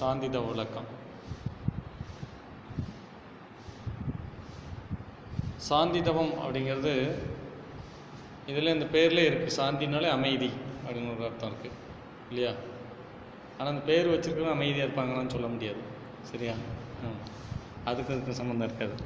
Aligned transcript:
சாந்தி 0.00 0.28
தவ 0.34 0.46
விளக்கம் 0.50 0.88
சாந்தி 5.68 6.00
தவம் 6.02 6.32
அப்படிங்கிறது 6.42 6.92
இதில் 8.50 8.74
இந்த 8.74 8.86
பேர்லேயே 8.94 9.28
இருக்குது 9.28 9.56
சாந்தினாலே 9.58 10.08
அமைதி 10.16 10.50
அப்படின்னு 10.84 11.12
ஒரு 11.14 11.24
அர்த்தம் 11.28 11.50
இருக்குது 11.50 11.76
இல்லையா? 12.30 12.52
ஆனால் 13.56 13.72
அந்த 13.72 13.84
பேர் 13.90 14.12
வச்சிருக்கவங்க 14.12 14.56
அமைதியாக 14.56 14.86
இருப்பாங்களான்னு 14.86 15.34
சொல்ல 15.34 15.46
முடியாது. 15.46 15.80
சரியா? 16.30 16.54
அதுக்கு 17.90 18.12
அதுக்கு 18.14 18.38
சம்மந்தம் 18.40 18.68
இருக்காது. 18.68 18.96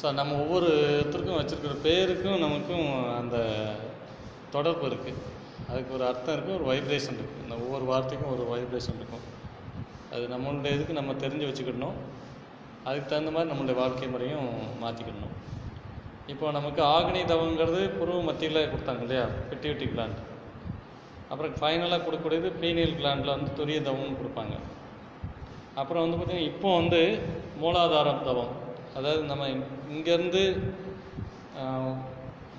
ஸோ 0.00 0.12
நம்ம 0.18 0.36
ஒவ்வொருத்தருக்கும் 0.42 1.38
வச்சுருக்கிற 1.38 1.74
பேருக்கும் 1.86 2.42
நமக்கும் 2.44 2.88
அந்த 3.20 3.36
தொடர்பு 4.54 4.84
இருக்குது 4.90 5.20
அதுக்கு 5.72 5.92
ஒரு 5.98 6.04
அர்த்தம் 6.08 6.34
இருக்குது 6.36 6.56
ஒரு 6.58 6.66
வைப்ரேஷன் 6.70 7.18
இருக்கும் 7.20 7.44
இந்த 7.44 7.54
ஒவ்வொரு 7.64 7.84
வார்த்தைக்கும் 7.90 8.32
ஒரு 8.36 8.44
வைப்ரேஷன் 8.52 8.98
இருக்கும். 9.00 9.24
அது 10.14 10.24
நம்மளுடைய 10.32 10.72
இதுக்கு 10.76 10.98
நம்ம 10.98 11.12
தெரிஞ்சு 11.24 11.46
வச்சுக்கிடணும். 11.48 11.98
அதுக்கு 12.88 13.06
தகுந்த 13.12 13.32
மாதிரி 13.34 13.50
நம்மளுடைய 13.52 13.76
வாழ்க்கை 13.82 14.08
முறையும் 14.14 14.48
மாற்றிக்கிடணும் 14.82 15.36
இப்போ 16.32 16.46
நமக்கு 16.56 16.80
ஆக்னி 16.96 17.20
தவங்கிறது 17.30 17.80
புருவ 17.98 18.18
மத்தியில் 18.28 18.68
கொடுத்தாங்க 18.72 19.02
இல்லையா? 19.06 19.24
பிட்டியூட்டி 19.50 19.86
கிளாண்ட் 19.92 20.20
அப்புறம் 21.30 21.54
ஃபைனலாக 21.60 22.00
கொடுக்கக்கூடியது 22.04 22.48
பீனியல் 22.62 22.96
கிளாண்டில் 22.98 23.34
வந்து 23.36 23.50
துரிய 23.58 23.78
தவம்னு 23.88 24.18
கொடுப்பாங்க. 24.20 24.54
அப்புறம் 25.80 26.02
வந்து 26.04 26.16
பார்த்திங்கன்னா 26.16 26.50
இப்போ 26.52 26.70
வந்து 26.80 27.00
மூலாதாரம் 27.62 28.24
தவம். 28.28 28.52
அதாவது 28.98 29.22
நம்ம 29.30 29.48
இங்கேருந்து 29.94 30.42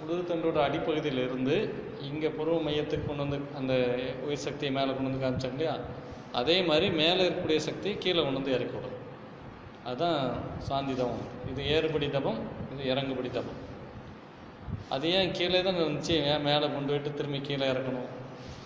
முதுகுத்தண்டோட 0.03 0.57
அடிப்பகுதியில் 0.67 1.21
இருந்து 1.25 1.55
இங்கே 2.07 2.29
பருவ 2.37 2.55
மையத்துக்கு 2.65 3.05
கொண்டு 3.09 3.23
வந்து 3.25 3.37
அந்த 3.59 3.73
உயிர் 4.25 4.45
சக்தியை 4.45 4.71
மேலே 4.77 4.91
கொண்டு 4.93 5.09
வந்து 5.09 5.23
காமிச்சாங்க 5.23 5.55
இல்லையா? 5.55 5.75
அதே 6.39 6.55
மாதிரி 6.69 6.87
மேலே 7.01 7.19
இருக்கக்கூடிய 7.25 7.59
சக்தி 7.67 7.89
கீழே 8.03 8.21
கொண்டு 8.23 8.39
வந்து 8.39 8.55
இறக்கி 8.55 8.75
விடும் 8.75 8.99
அதுதான் 9.87 10.19
சாந்தி 10.67 10.93
தபம் 10.93 11.23
இது 11.51 11.61
ஏறுபடி 11.75 12.07
தபம் 12.09 12.39
இது 12.73 12.83
இறங்குபடி 12.93 13.29
தபம் 13.37 13.59
அது 14.93 15.07
ஏன் 15.17 15.31
கீழே 15.31 15.59
தான் 15.63 15.79
இருந்துச்சு? 15.83 16.15
ஏன் 16.31 16.45
மேலே 16.49 16.65
கொண்டு 16.73 16.89
போயிட்டு 16.91 17.13
திரும்பி 17.13 17.39
கீழே 17.41 17.65
இறக்கணும்? 17.73 18.09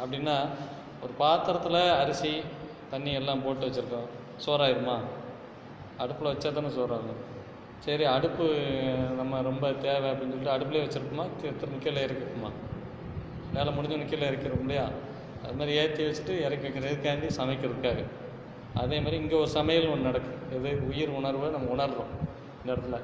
அப்படின்னா 0.01 0.35
ஒரு 1.03 1.13
பாத்திரத்தில் 1.17 1.81
அரிசி 2.01 2.33
தண்ணி 2.89 3.13
எல்லாம் 3.13 3.43
போட்டு 3.43 3.65
வச்சுருக்கோம். 3.67 4.09
சோறாயிருமா? 4.45 4.97
அடுப்பில் 5.97 6.31
வச்சா 6.31 6.49
தானே 6.53 6.71
சோறாகும். 6.77 7.21
சரி 7.85 8.05
அடுப்பு 8.13 8.45
நம்ம 9.17 9.41
ரொம்ப 9.49 9.65
தேவை 9.83 10.07
அப்படின்னு 10.11 10.33
சொல்லிட்டு 10.33 10.55
அடுப்புலேயே 10.55 10.85
வச்சுருப்போமா? 10.85 11.25
திரும்ப 11.59 11.77
கீழே 11.83 12.01
இறக்கிப்போமா 12.07 12.51
வேலை 13.55 13.71
முடிஞ்சவனு 13.75 14.07
கீழே 14.11 14.25
இறக்கிறோம் 14.29 14.63
இல்லையா? 14.65 14.85
அது 15.43 15.53
மாதிரி 15.59 15.73
ஏற்றி 15.81 16.01
வச்சுட்டு 16.07 16.33
இறக்கி 16.45 16.65
வைக்கிறதுக்காண்டி 16.67 17.27
சமைக்கிறதுக்காக. 17.39 18.01
அதே 18.81 18.97
மாதிரி 19.03 19.17
இங்கே 19.21 19.35
ஒரு 19.35 19.49
சமையல் 19.57 19.91
ஒன்று 19.91 20.07
நடக்கும் 20.09 20.41
எது 20.55 20.71
உயிர் 20.89 21.13
உணர்வை 21.19 21.47
நம்ம 21.55 21.69
உணர்கிறோம் 21.75 22.11
இந்த 22.59 22.69
இடத்துல. 22.73 22.97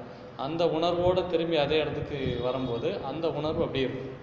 அந்த 0.46 0.64
உணர்வோடு 0.78 1.22
திரும்பி 1.34 1.58
அதே 1.64 1.78
இடத்துக்கு 1.84 2.20
வரும்போது 2.48 2.90
அந்த 3.12 3.26
உணர்வு 3.40 3.64
அப்படியே 3.66 3.86
இருக்கும் 3.88 4.20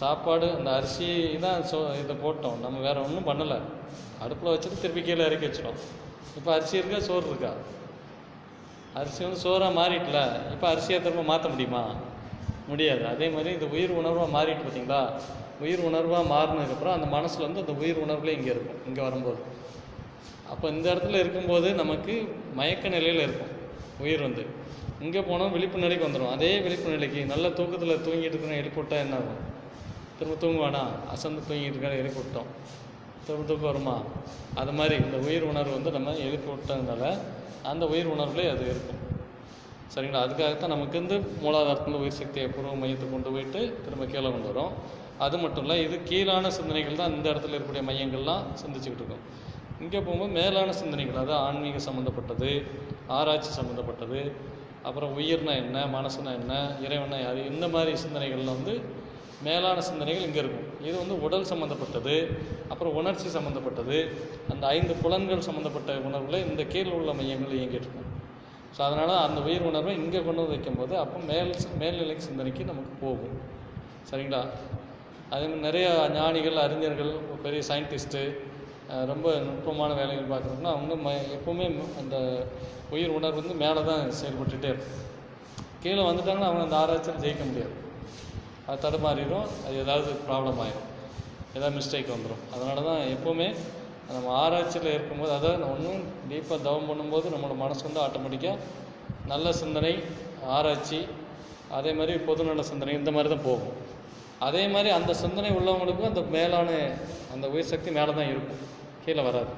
சாப்பாடு 0.00 0.46
அந்த 0.58 0.70
அரிசி 0.78 1.08
தான் 1.46 1.62
சோ 1.72 1.78
இதை 2.02 2.14
போட்டோம். 2.24 2.58
நம்ம 2.64 2.76
வேறு 2.86 3.04
ஒன்றும் 3.06 3.28
பண்ணலை. 3.30 3.58
அடுப்பில் 4.24 4.52
வச்சுட்டு 4.52 4.82
திருப்பி 4.84 5.02
கீழே 5.08 5.26
இறக்கி 5.30 5.46
வச்சிடும் 5.48 5.80
இப்போ 6.38 6.50
அரிசி 6.56 6.80
இருக்கா? 6.80 6.98
சோறு 7.08 7.28
இருக்கா? 7.32 7.52
அரிசி 8.94 9.24
வந்து 9.24 9.40
சோறாக 9.40 9.72
மாறிட்டல 9.74 10.20
இப்போ 10.52 10.74
அரிசியை 10.74 11.02
திரும்ப 11.02 11.22
மாற்ற 11.22 11.48
முடியுமா? 11.48 11.94
முடியாது. 12.68 13.06
அதே 13.06 13.28
மாதிரி 13.28 13.50
இந்த 13.52 13.66
உயிர் 13.66 13.90
உணர்வாக 13.90 14.28
மாறிட்டு 14.36 14.64
பார்த்தீங்களா 14.66 15.10
உயிர் 15.60 15.80
உணர்வாக 15.80 16.24
மாறினதுக்கப்புறம் 16.34 16.92
அந்த 16.92 17.06
மனசில் 17.06 17.40
வந்து 17.40 17.60
அந்த 17.60 17.72
உயிர் 17.72 17.96
உணர்வுலேயே 17.96 18.36
இங்கே 18.38 18.50
இருக்கும் 18.50 18.80
இங்கே 18.86 19.00
வரும்போது. 19.00 19.40
அப்போ 20.48 20.68
இந்த 20.68 20.94
இடத்துல 20.94 21.18
இருக்கும்போது 21.18 21.74
நமக்கு 21.74 22.28
மயக்க 22.54 22.88
நிலையில் 22.88 23.22
இருக்கும் 23.22 23.52
உயிர் 23.98 24.20
வந்து. 24.20 24.46
இங்கே 25.00 25.20
போனால் 25.20 25.50
விழிப்பு 25.50 25.78
நிலைக்கு 25.78 26.06
வந்துடும் 26.08 26.32
அதே 26.32 26.60
விழிப்பு 26.60 26.90
நிலைக்கு 26.90 27.24
நல்ல 27.24 27.50
தூக்கத்தில் 27.50 28.02
தூங்கிட்டு 28.06 28.34
இருக்கிறோம் 28.34 28.60
எழுப்பிவிட்டா 28.60 28.90
என்ன 28.90 29.14
ஆகும்? 29.14 29.40
திரும்ப 30.18 30.46
தூங்குவானா? 30.46 30.82
அசந்து 31.10 31.42
தூங்கிட்டு 31.48 31.78
இருக்க 31.78 32.02
எழுப்பிவிட்டோம் 32.02 32.50
விட்டோம் 33.28 33.66
வருமா 33.68 33.96
அது 34.60 34.72
மாதிரி 34.78 34.94
இந்த 35.04 35.16
உயிர் 35.26 35.48
உணர்வு 35.50 35.72
வந்து 35.76 35.90
நம்ம 35.96 36.14
எழுப்பி 36.26 36.48
விட்டதுனால 36.52 37.04
அந்த 37.70 37.84
உயிர் 37.86 38.12
உணர்வுலேயே 38.14 38.50
அது 38.54 38.64
இருக்கும். 38.72 39.00
சரிங்களா? 39.94 40.22
அதுக்காகத்தான் 40.26 40.74
நமக்கு 40.74 40.96
வந்து 41.00 41.16
மூலாதாரத்தில் 41.42 42.00
உயிர் 42.00 42.18
சக்தியை 42.20 42.46
பூர்வ 42.48 42.74
மையத்தை 42.82 43.06
கொண்டு 43.10 43.30
போயிட்டு 43.34 43.60
திரும்ப 43.84 44.04
கீழே 44.04 44.30
கொண்டு 44.30 44.48
வரும். 44.52 44.72
அது 45.18 45.38
மட்டும் 45.38 45.64
இல்லை 45.64 45.76
இது 45.86 45.96
கீழான 46.10 46.50
சிந்தனைகள் 46.58 47.00
தான் 47.00 47.12
இந்த 47.16 47.26
இடத்துல 47.32 47.56
இருக்கக்கூடிய 47.56 47.84
மையங்கள்லாம் 47.88 48.44
சிந்திச்சுக்கிட்டு 48.62 49.02
இருக்கும். 49.02 49.24
இங்கே 49.80 50.00
போகும்போது 50.06 50.32
மேலான 50.38 50.72
சிந்தனைகள் 50.72 51.14
அதாவது 51.14 51.34
ஆன்மீக 51.46 51.78
சம்மந்தப்பட்டது 51.88 52.50
ஆராய்ச்சி 53.18 53.50
சம்மந்தப்பட்டது 53.58 54.20
அப்புறம் 54.82 55.12
உயிர்னா 55.18 55.54
என்ன 55.62 55.86
மனசுனா 55.96 56.30
என்ன 56.40 56.54
இறைவனா 56.86 57.18
யார் 57.22 57.40
இந்த 57.52 57.68
மாதிரி 57.68 57.92
சிந்தனைகள்லாம் 58.04 58.58
வந்து 58.60 58.74
மேலான 59.46 59.82
சிந்தனைகள் 59.88 60.26
இங்கே 60.28 60.40
இருக்கும். 60.42 60.66
இது 60.88 60.96
வந்து 61.02 61.16
உடல் 61.26 61.46
சம்மந்தப்பட்டது 61.50 62.14
அப்புறம் 62.72 62.96
உணர்ச்சி 63.00 63.28
சம்மந்தப்பட்டது 63.36 63.98
அந்த 64.52 64.64
ஐந்து 64.76 64.94
புலன்கள் 65.02 65.46
சம்மந்தப்பட்ட 65.48 65.92
உணர்வுகளை 66.08 66.40
இந்த 66.50 66.64
கீழ் 66.72 66.96
உள்ள 66.98 67.12
மையங்கள் 67.20 67.56
இயங்கிட்டு 67.58 67.88
இருக்கும். 67.88 68.08
ஸோ 68.76 68.80
அதனால் 68.88 69.14
அந்த 69.26 69.38
உயிர் 69.46 69.68
உணர்வை 69.70 69.92
இங்கே 70.02 70.20
கொண்டு 70.26 70.40
வந்து 70.42 70.54
வைக்கும்போது 70.54 70.94
அப்போ 71.04 71.18
மேல் 71.30 71.50
மேல்நிலை 71.80 72.16
சிந்தனைக்கு 72.28 72.62
நமக்கு 72.70 72.92
போகும். 73.04 73.34
சரிங்களா? 74.10 74.42
அதே 75.34 75.44
மாதிரி 75.48 75.64
நிறைய 75.68 75.88
ஞானிகள் 76.18 76.62
அறிஞர்கள் 76.66 77.12
பெரிய 77.44 77.60
சயின்டிஸ்ட்டு 77.70 78.22
ரொம்ப 79.10 79.26
நுட்பமான 79.48 79.90
வேலைகள் 79.98 80.30
பார்க்குறோம்னா 80.32 80.70
அவங்க 80.76 80.94
ம 81.04 81.10
எப்போவுமே 81.36 81.66
அந்த 82.00 82.16
உயிர் 82.94 83.16
உணர்வு 83.18 83.38
வந்து 83.40 83.56
மேலே 83.62 83.82
தான் 83.90 84.02
செயல்பட்டுகிட்டே 84.20 84.70
இருக்கும். 84.72 84.96
கீழே 85.82 86.02
வந்துட்டாங்கன்னா 86.08 86.48
அவங்க 86.50 86.64
அந்த 86.66 86.76
ஆராய்ச்சியில் 86.82 87.22
ஜெயிக்க 87.24 87.44
முடியாது. 87.50 87.74
அது 88.70 88.80
தடுமாறிடும் 88.86 89.46
அது 89.66 89.76
ஏதாவது 89.84 90.10
ப்ராப்ளம் 90.26 90.58
ஆயிடும் 90.64 90.88
ஏதாவது 91.56 91.74
மிஸ்டேக் 91.78 92.12
வந்துடும் 92.14 92.42
அதனால 92.54 92.82
தான் 92.88 93.00
எப்போவுமே 93.14 93.48
நம்ம 94.16 94.34
ஆராய்ச்சியில் 94.42 94.94
இருக்கும்போது 94.96 95.32
அதாவது 95.38 95.66
ஒன்றும் 95.72 96.02
டீப்பாக 96.30 96.58
தவம் 96.66 96.88
பண்ணும்போது 96.90 97.32
நம்மளோட 97.34 97.56
மனசு 97.62 97.82
வந்து 97.88 98.02
ஆட்டோமேட்டிக்காக 98.04 98.58
நல்ல 99.32 99.52
சிந்தனை 99.62 99.94
ஆராய்ச்சி 100.56 101.00
அதே 101.78 101.90
மாதிரி 101.98 102.14
பொதுநல 102.28 102.62
சிந்தனை 102.70 102.92
இந்த 102.98 103.10
மாதிரி 103.16 103.30
தான் 103.32 103.46
போகும். 103.48 103.74
அதே 104.46 104.62
மாதிரி 104.74 104.90
அந்த 104.98 105.12
சிந்தனை 105.22 105.50
உள்ளவங்களுக்கும் 105.58 106.10
அந்த 106.10 106.22
மேலான 106.36 106.70
அந்த 107.34 107.46
உயிர் 107.54 107.70
சக்தி 107.72 107.90
மேலே 107.98 108.12
தான் 108.18 108.30
இருக்கும். 108.32 108.62
கீழே 109.04 109.22
வராது. 109.28 109.52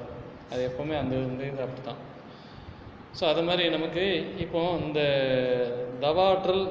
அது 0.51 0.61
எப்போவுமே 0.69 0.95
அந்த 1.01 1.13
இந்த 1.29 1.43
இது 1.51 1.63
அப்படி 1.65 1.81
தான் 1.89 2.01
ஸோ 3.17 3.23
அது 3.31 3.41
மாதிரி 3.47 3.63
நமக்கு 3.75 4.03
இப்போ 4.43 4.59
இந்த 4.85 4.99
தவாற்றல் 6.03 6.63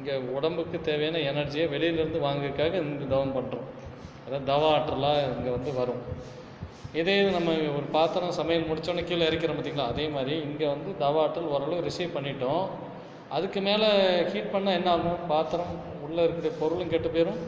இங்கே 0.00 0.14
உடம்புக்கு 0.36 0.76
தேவையான 0.80 1.18
எனர்ஜியை 1.30 1.64
வெளியிலேருந்து 1.72 2.20
வாங்குறதுக்காக 2.26 2.74
இந்த 2.82 3.06
தவம் 3.14 3.34
பண்ணுறோம் 3.34 3.66
அதாவது 4.26 4.46
தவ 4.50 4.62
ஆற்றலாக 4.74 5.24
இங்கே 5.36 5.50
வந்து 5.56 5.70
வரும். 5.78 6.00
இதே 7.00 7.16
நம்ம 7.34 7.50
ஒரு 7.78 7.86
பாத்திரம் 7.96 8.36
சமையல் 8.38 8.68
முடித்தோன்னே 8.68 9.02
கீழே 9.08 9.26
இறக்கிறோம் 9.30 9.58
பார்த்தீங்களா 9.58 9.88
அதே 9.92 10.06
மாதிரி 10.14 10.34
இங்கே 10.46 10.66
வந்து 10.74 10.90
தவ 11.02 11.20
ஆற்றல் 11.24 11.50
ஓரளவு 11.54 11.84
ரிசீவ் 11.88 12.14
பண்ணிட்டோம். 12.16 12.64
அதுக்கு 13.36 13.60
மேலே 13.68 13.88
ஹீட் 14.32 14.52
பண்ணால் 14.54 14.78
என்ன 14.78 14.90
ஆகும்? 14.94 15.20
பாத்திரம் 15.32 15.74
உள்ளே 16.06 16.22
இருக்கிற 16.26 16.52
பொருளும் 16.62 16.92
கெட்டு 16.92 17.10
போயிடும் 17.16 17.42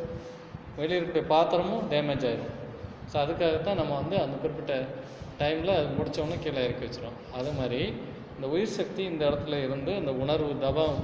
வெளியே 0.77 0.99
இருக்கிற 1.01 1.23
பாத்திரமும் 1.33 1.89
டேமேஜ் 1.93 2.27
ஆகிடும் 2.29 2.53
ஸோ 3.13 3.17
அதுக்காகத்தான் 3.25 3.81
நம்ம 3.81 3.95
வந்து 4.01 4.17
அந்த 4.25 4.37
குறிப்பிட்ட 4.43 4.75
டைமில் 5.41 5.77
அது 5.79 5.89
முடித்தோடனே 5.99 6.39
கீழே 6.45 6.63
இறக்கி 6.67 6.85
வச்சிடும் 6.87 7.19
அது 7.39 7.51
மாதிரி 7.61 7.81
இந்த 8.37 8.47
உயிர் 8.55 8.77
சக்தி 8.79 9.03
இந்த 9.13 9.23
இடத்துல 9.31 9.59
இருந்து 9.67 9.95
இந்த 10.03 10.13
உணர்வு 10.25 10.53
தவம் 10.67 10.97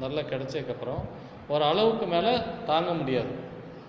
நல்லா 0.00 0.20
கிடைச்சதுக்கப்புறம் 0.20 1.02
ஒரு 1.48 1.64
அளவுக்கு 1.64 2.06
மேலே 2.06 2.32
தாங்க 2.66 2.92
முடியாது. 2.92 3.32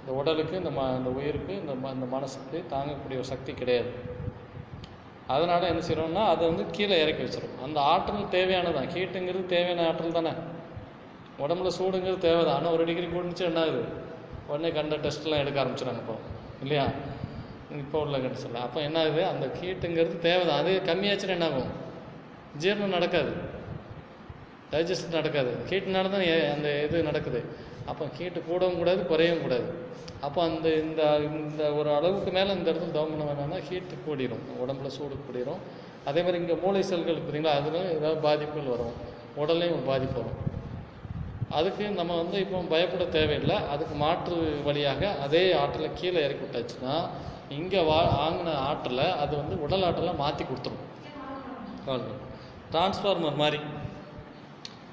இந்த 0.02 0.12
உடலுக்கு 0.12 0.58
இந்த 0.58 0.70
ம 0.70 0.98
இந்த 0.98 1.10
உயிருக்கு 1.10 1.54
இந்த 1.54 1.74
ம 1.84 1.94
இந்த 1.94 2.06
மனசுக்கு 2.06 2.66
தாங்கக்கூடிய 2.70 3.18
ஒரு 3.22 3.24
சக்தி 3.24 3.54
கிடையாது. 3.54 3.92
அதனால் 5.28 5.62
என்ன 5.62 5.82
செய்கிறோம்னா 5.88 6.26
அதை 6.26 6.48
வந்து 6.48 6.66
கீழே 6.72 7.02
இறக்கி 7.02 7.24
வச்சிடும் 7.24 7.64
அந்த 7.64 7.82
ஆற்றல் 7.82 8.32
தேவையானதான் 8.32 8.90
ஹீட்டுங்கிறது 8.94 9.46
தேவையான 9.46 9.88
ஆற்றல் 9.88 10.12
தானே. 10.12 10.32
உடம்புல 11.40 11.72
சூடுங்கிறது 11.80 12.18
தேவை 12.18 12.46
தான் 12.46 12.56
ஆனால் 12.56 12.72
ஒரு 12.72 12.86
டிகிரி 12.86 13.06
கூடுச்சு 13.06 13.40
என்ன 13.40 13.60
ஆகுது? 13.60 13.84
உடனே 14.48 14.72
கண்ட 14.72 14.96
டெஸ்ட்லாம் 14.96 15.38
எடுக்க 15.38 15.64
ஆரம்பிச்சிடாங்க 15.64 16.02
இப்போ. 16.04 16.16
இல்லையா? 16.62 16.86
இப்போ 17.72 18.00
உள்ள 18.00 18.18
கண்டிஷனில் 18.18 18.62
அப்போ 18.62 18.82
என்ன 18.82 19.00
ஆகுது? 19.00 19.26
அந்த 19.26 19.46
ஹீட்டுங்கிறது 19.62 20.18
தேவை 20.20 20.48
தான் 20.48 20.60
அது 20.60 20.82
கம்மியாச்சுன்னா 20.86 21.30
என்ன 21.30 21.46
ஆகும்? 21.46 21.72
ஜீரணம் 22.60 22.96
நடக்காது. 22.98 23.32
டைஜஸ்ட் 24.72 25.18
நடக்காது. 25.18 25.52
ஹீட்னால 25.70 26.10
தான் 26.16 26.26
அந்த 26.56 26.70
இது 26.86 26.98
நடக்குது. 27.10 27.42
அப்போ 27.92 28.04
ஹீட்டு 28.18 28.40
கூடவும் 28.50 28.80
கூடாது 28.82 29.02
குறையவும் 29.12 29.46
கூடாது. 29.46 29.68
அப்போ 30.26 30.40
அந்த 30.48 30.68
இந்த 30.84 31.02
இந்த 31.40 31.64
ஒரு 31.80 31.90
அளவுக்கு 31.98 32.32
மேலே 32.38 32.52
இந்த 32.58 32.68
இடத்துல 32.72 32.96
தவம் 32.98 33.14
பண்ண 33.14 33.26
வேணாம்னா 33.30 33.60
ஹீட்டு 33.70 33.96
கூடிரும். 34.08 34.44
உடம்புல 34.64 34.90
சூடு 34.98 35.16
கூடிரும். 35.28 35.62
அதே 36.10 36.20
மாதிரி 36.26 36.42
இங்கே 36.44 36.56
மூளை 36.64 36.82
செல்கள் 36.92 37.18
பார்த்தீங்களா 37.24 37.56
அதில் 37.60 37.80
ஏதாவது 37.98 38.20
பாதிப்புகள் 38.28 38.74
வரும். 38.76 38.96
உடல்லையும் 39.42 39.76
ஒரு 39.78 39.86
பாதிப்பு 39.92 40.18
வரும். 40.22 40.38
அதுக்கு 41.58 41.84
நம்ம 42.00 42.16
வந்து 42.22 42.38
இப்போ 42.44 42.58
பயப்பட 42.74 43.06
தேவையில்லை. 43.18 43.58
அதுக்கு 43.74 43.96
மாற்று 44.04 44.36
வழியாக 44.68 45.12
அதே 45.26 45.44
ஆற்றலை 45.62 45.90
கீழே 46.00 46.20
இறக்கி 46.28 46.44
விட்டாச்சுன்னா 46.46 46.96
இங்கே 47.58 47.82
வா 47.90 48.00
வாங்கின 48.20 48.50
ஆற்றலை 48.70 49.08
அது 49.24 49.34
வந்து 49.42 49.56
உடல் 49.66 49.86
ஆற்றலை 49.88 50.14
மாற்றி 50.24 50.44
கொடுத்துரும். 50.50 50.86
டிரான்ஸ்ஃபார்மர் 52.74 53.40
மாதிரி. 53.44 53.60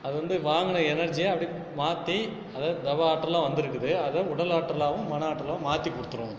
அது 0.06 0.14
வந்து 0.20 0.36
வாங்கின 0.48 0.82
எனர்ஜியை 0.94 1.28
அப்படி 1.32 1.48
மாற்றி 1.80 2.18
அதாவது 2.54 2.76
தவ 2.88 3.00
ஆற்றலாக 3.12 3.46
வந்திருக்குது. 3.46 3.90
அதை 4.06 4.20
உடல் 4.34 4.54
ஆற்றலாகவும் 4.58 5.08
மன 5.12 5.26
ஆற்றலாகவும் 5.30 5.66
மாற்றி 5.70 5.90
கொடுத்துரும் 5.90 6.34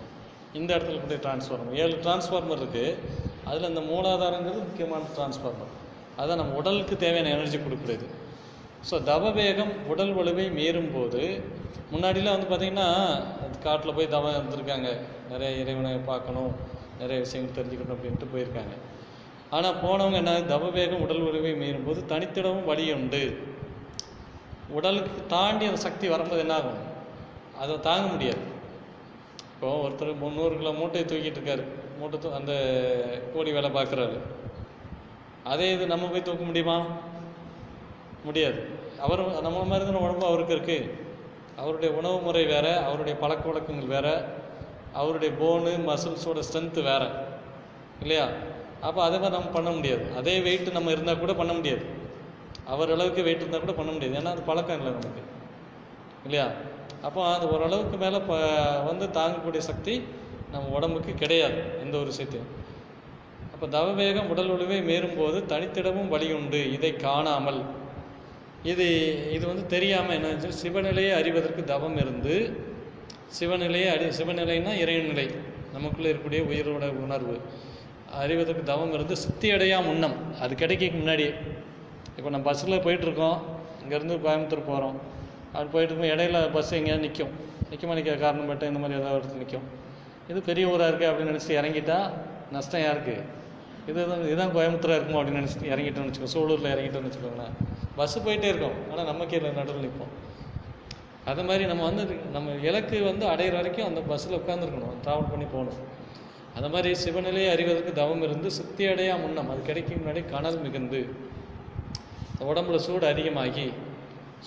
இந்த 0.58 0.70
இடத்துல 0.76 1.00
கொண்டு 1.02 1.18
டிரான்ஸ்ஃபார்மர் 1.26 1.80
ஏழு 1.84 1.96
டிரான்ஸ்ஃபார்மர் 2.06 2.62
இருக்குது 2.62 2.86
அதில் 3.50 3.70
இந்த 3.72 3.82
மூலாதாரங்கிறது 3.90 4.62
முக்கியமான 4.68 5.10
டிரான்ஸ்ஃபார்மர் 5.18 5.74
அதான் 6.22 6.40
நம்ம 6.42 6.56
உடலுக்கு 6.62 6.96
தேவையான 7.04 7.32
எனர்ஜி 7.38 7.58
கொடுக்குறது 7.66 8.08
ஸோ 8.90 8.96
தவ 9.10 9.30
வேகம் 9.38 9.74
உடல் 9.92 10.14
வலுவை 10.18 10.46
மீறும் 10.58 10.92
போது 10.96 11.22
முன்னாடிலாம் 11.92 12.36
வந்து 12.36 12.50
பார்த்திங்கன்னா 12.52 12.88
காட்டில் 13.66 13.96
போய் 13.98 14.14
தவம் 14.14 14.36
இருந்திருக்காங்க. 14.38 14.90
நிறைய 15.32 15.50
இறைவனை 15.62 15.92
பார்க்கணும். 16.10 16.52
நிறைய 17.02 17.18
விஷயங்கள் 17.24 17.58
தெரிஞ்சுக்கணும் 17.58 17.96
அப்படின்ட்டு 17.96 18.28
போயிருக்காங்க. 18.34 18.74
ஆனால் 19.56 19.78
போனவங்க 19.84 20.18
என்ன 20.22 20.34
தவவேகம் 20.54 21.04
உடல் 21.06 21.24
வலுவை 21.28 21.54
மீறும் 21.62 21.88
போது 21.88 22.00
தனித்திடவும் 22.12 22.68
வழி 22.70 22.86
உண்டு. 22.98 23.22
உடலுக்கு 24.70 25.26
தாண்டி 25.28 25.66
அந்த 25.66 25.78
சக்தி 25.78 26.08
வரும்போது 26.08 26.40
என்ன 26.40 26.54
ஆகும் 26.54 26.86
அதை 27.60 27.80
தாங்க 27.80 28.08
முடியாது. 28.08 28.38
இப்போ 29.54 29.90
ஒருத்தர் 29.90 30.18
முந்நூறு 30.18 30.58
கிலோ 30.58 30.72
மூட்டையை 30.72 31.10
தூக்கிட்டு 31.10 31.36
இருக்காரு. 31.36 31.64
மூட்டை 32.00 32.20
தூ 32.20 32.32
அந்த 32.32 32.54
கூலி 33.34 33.52
வேலை 33.52 33.70
பார்க்குறாரு. 33.70 34.20
அதே 35.44 35.74
இது 35.74 35.88
நம்ம 35.88 36.08
போய் 36.08 36.22
தூக்க 36.22 36.44
முடியுமா? 36.44 36.86
முடியாது. 38.24 38.68
அவர் 39.00 39.42
நம்ம 39.42 39.64
மாதிரி 39.64 39.86
தானே 39.86 40.04
உடம்பு 40.04 40.26
அவருக்கு 40.26 40.54
இருக்கு. 40.54 41.06
அவருடைய 41.56 41.96
உணவு 41.96 42.20
முறை 42.20 42.46
வேற 42.46 42.84
அவருடைய 42.84 43.20
பழக்க 43.20 43.50
வழக்கங்கள் 43.50 43.88
வேற 43.88 44.36
அவருடைய 44.94 45.34
போனு 45.42 45.80
மசில்ஸோட 45.90 46.44
ஸ்ட்ரென்த்து 46.52 46.84
வேற. 46.84 47.28
இல்லையா? 48.02 48.30
அப்போ 48.82 49.04
அதை 49.04 49.20
மாதிரி 49.20 49.38
நம்ம 49.38 49.52
பண்ண 49.52 49.70
முடியாது. 49.70 50.16
அதே 50.16 50.40
வெயிட் 50.40 50.72
நம்ம 50.72 50.92
இருந்தால் 50.92 51.20
கூட 51.20 51.34
பண்ண 51.34 51.54
முடியாது. 51.54 51.97
அவர் 52.68 52.92
அளவுக்கு 52.92 53.24
வெயிட் 53.24 53.40
இருந்தால் 53.40 53.60
கூட 53.60 53.74
பண்ண 53.74 53.92
முடியாது. 53.92 54.20
ஏன்னா 54.20 54.32
அது 54.32 54.42
பழக்கம் 54.42 54.78
இல்லை 54.78 54.92
நமக்கு. 54.92 55.22
இல்லையா? 56.24 56.52
அப்போ 57.02 57.26
அது 57.26 57.52
ஓரளவுக்கு 57.52 57.98
மேலே 57.98 58.18
ப 58.18 58.38
வந்து 58.82 59.06
தாங்கக்கூடிய 59.08 59.58
சக்தி 59.58 60.04
நம்ம 60.52 60.68
உடம்புக்கு 60.68 61.14
கிடையாது. 61.14 61.80
எந்த 61.80 61.98
ஒரு 61.98 62.06
விஷயத்தையும். 62.06 62.50
அப்போ 63.54 63.68
தவவேகம் 63.68 64.30
உடல் 64.30 64.50
ஒழுவை 64.50 64.80
மீறும்போது 64.82 65.38
தனித்திடமும் 65.48 66.08
வழி 66.08 66.34
உண்டு. 66.34 66.72
இதை 66.72 66.96
காணாமல். 66.96 67.62
இது 68.64 68.88
இது 69.32 69.48
வந்து 69.48 69.66
தெரியாமல் 69.66 70.24
என்ன 70.24 70.52
சிவநிலையை 70.64 71.14
அறிவதற்கு 71.14 71.64
தவம் 71.64 71.98
இருந்து 71.98 72.36
சிவநிலையை 73.40 73.90
அறி 73.92 74.06
சிவநிலைன்னா 74.06 74.74
இறைநிலை. 74.84 75.36
நமக்குள்ளே 75.74 76.12
இருக்கக்கூடிய 76.12 76.42
உயிரோட 76.54 76.86
உணர்வு. 76.98 77.42
அறிவதற்கு 78.12 78.64
தவம் 78.64 78.94
இருந்து 78.94 79.18
சித்தி 79.18 79.52
அடையா 79.52 79.84
முன்னம். 79.84 80.40
அது 80.40 80.56
கிடைக்க 80.56 80.90
முன்னாடியே. 80.92 81.34
இப்போ 82.18 82.30
நம்ம 82.34 82.46
பஸ்ஸில் 82.50 82.84
போயிட்டுருக்கோம். 82.86 83.38
இங்கேருந்து 83.84 84.16
கோயம்புத்தூர் 84.26 84.68
போகிறோம் 84.70 84.96
அப்படி 85.54 85.70
போயிட்டுருக்கும் 85.74 86.12
இடையில 86.14 86.38
பஸ் 86.56 86.72
எங்கேயாவது 86.78 87.04
நிற்கும் 87.06 87.34
நிற்கமா 87.72 87.94
நிற்கிற 87.98 88.16
காரணம் 88.24 88.50
மட்டும் 88.52 88.70
இந்த 88.72 88.80
மாதிரி 88.84 88.98
ஏதாவது 89.00 89.20
இடத்துல 89.20 89.42
நிற்கும் 89.44 89.66
இது 90.32 90.40
பெரிய 90.50 90.72
ஊராக 90.72 90.88
இருக்குது 90.92 91.10
அப்படின்னு 91.10 91.32
நினச்சிட்டு 91.32 91.58
இறங்கிட்டா 91.62 91.98
நஷ்டம் 92.56 92.84
யாருக்கு? 92.86 93.16
இது 93.90 94.00
இதுதான் 94.30 94.54
கோயம்புத்தூராக 94.56 94.98
இருக்குமோ 95.00 95.20
அப்படின்னு 95.20 95.42
நினச்சிட்டு 95.42 95.70
இறங்கிட்டோம்னு 95.74 96.10
வச்சுக்கோ 96.10 96.32
சூலூரில் 96.36 96.74
இறங்கிட்டோம்னு 96.74 97.10
வச்சுக்கோங்களேன். 97.10 97.54
பஸ்ஸு 98.00 98.24
போயிட்டே 98.26 98.50
இருக்கோம். 98.54 98.76
ஆனால் 98.92 99.08
நம்ம 99.12 99.26
கீழே 99.32 99.52
நடுவில் 99.60 99.86
நிற்போம் 99.86 100.14
அது 101.32 101.42
மாதிரி 101.48 101.64
நம்ம 101.70 101.84
வந்து 101.90 102.04
நம்ம 102.36 102.52
இலக்கு 102.68 102.98
வந்து 103.10 103.26
அடையிற 103.32 103.56
வரைக்கும் 103.60 103.88
அந்த 103.90 104.02
பஸ்ஸில் 104.10 104.38
உட்காந்துருக்கணும் 104.42 104.98
ட்ராவல் 105.06 105.32
பண்ணி 105.32 105.48
போகணும். 105.56 105.80
அந்த 106.58 106.68
மாதிரி 106.74 106.92
சிவநிலையை 107.04 107.50
அறிவதற்கு 107.56 107.92
தவம் 108.02 108.24
இருந்து 108.28 108.50
சித்தி 108.58 108.84
அடையா 108.92 109.16
முன்னம். 109.24 109.50
அது 109.54 109.62
கிடைக்கும் 109.70 110.00
முன்னாடி 110.02 110.22
கனல் 110.36 110.62
மிகுந்து. 110.66 111.02
உடம்புல 112.52 112.80
சூடு 112.86 113.06
அதிகமாகி. 113.14 113.68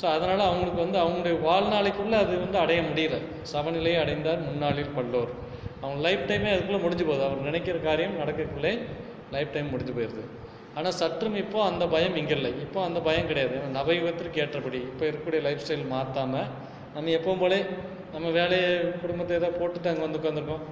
ஸோ 0.00 0.04
அதனால் 0.14 0.42
அவங்களுக்கு 0.48 0.80
வந்து 0.84 0.98
அவங்களுடைய 1.02 1.36
வாழ்நாளைக்குள்ளே 1.46 2.16
அது 2.24 2.34
வந்து 2.44 2.58
அடைய 2.64 2.80
முடியல. 2.88 3.16
சமநிலையை 3.52 3.98
அடைந்தார் 4.02 4.46
முன்னாளில் 4.48 4.92
பல்லோர். 4.98 5.32
அவங்க 5.82 6.00
லைஃப் 6.06 6.26
டைமே 6.28 6.50
அதுக்குள்ளே 6.54 6.80
முடிஞ்சு 6.84 7.04
போகுது. 7.08 7.22
அவர் 7.28 7.46
நினைக்கிற 7.48 7.76
காரியம் 7.88 8.18
நடக்கக்குள்ளே 8.22 8.72
லைஃப் 9.34 9.54
டைம் 9.54 9.72
முடிஞ்சு 9.74 9.94
போயிடுது 9.96 10.24
ஆனால் 10.78 10.96
சற்றும் 11.00 11.36
இப்போது 11.42 11.68
அந்த 11.70 11.84
பயம் 11.94 12.16
இங்கே 12.20 12.34
இல்லை. 12.38 12.50
இப்போ 12.64 12.78
அந்த 12.88 12.98
பயம் 13.06 13.28
கிடையாது. 13.30 13.54
ஏன்னா 13.58 13.70
நவயுகத்திற்கு 13.78 14.40
ஏற்றபடி 14.44 14.80
இப்போ 14.90 15.04
இருக்கக்கூடிய 15.06 15.40
லைஃப் 15.46 15.64
ஸ்டைல் 15.64 15.86
மாற்றாமல் 15.94 16.46
நம்ம 16.94 17.10
எப்பவும் 17.18 17.42
போலே 17.42 17.58
நம்ம 18.14 18.28
வேலையை 18.38 18.70
குடும்பத்தை 19.02 19.34
ஏதாவது 19.38 19.58
போட்டுட்டு 19.60 19.90
அங்கே 19.90 20.04
வந்து 20.06 20.20
உட்காந்துருக்கோம் 20.20 20.62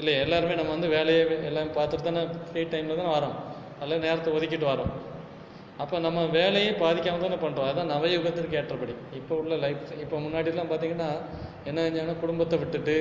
இல்லை 0.00 0.14
எல்லாருமே 0.24 0.56
நம்ம 0.60 0.72
வந்து 0.76 0.88
வேலையை 0.96 1.22
எல்லாம் 1.50 1.70
பார்த்துட்டு 1.76 2.06
தானே 2.08 2.22
ஃப்ரீ 2.48 2.62
டைமில் 2.72 3.00
தானே 3.00 3.12
வரோம். 3.18 3.36
அதில் 3.80 4.02
நேரத்தை 4.06 4.32
ஒதுக்கிட்டு 4.36 4.66
வரோம். 4.72 4.92
அப்போ 5.82 5.96
நம்ம 6.06 6.20
வேலையை 6.36 6.70
பாதிக்காம 6.82 7.20
தானே 7.24 7.38
பண்ணுறோம் 7.42 7.68
அதான் 7.70 7.90
நவயுகத்திற்கு 7.94 8.56
ஏற்றபடி. 8.60 8.94
இப்போ 9.18 9.34
உள்ள 9.42 9.56
லைஃப் 9.64 9.82
இப்போ 10.04 10.16
முன்னாடிலாம் 10.24 10.70
பார்த்தீங்கன்னா 10.70 11.10
என்ன 11.68 11.78
செஞ்சாங்கன்னா 11.86 12.16
குடும்பத்தை 12.22 12.56
விட்டுட்டு 12.62 12.96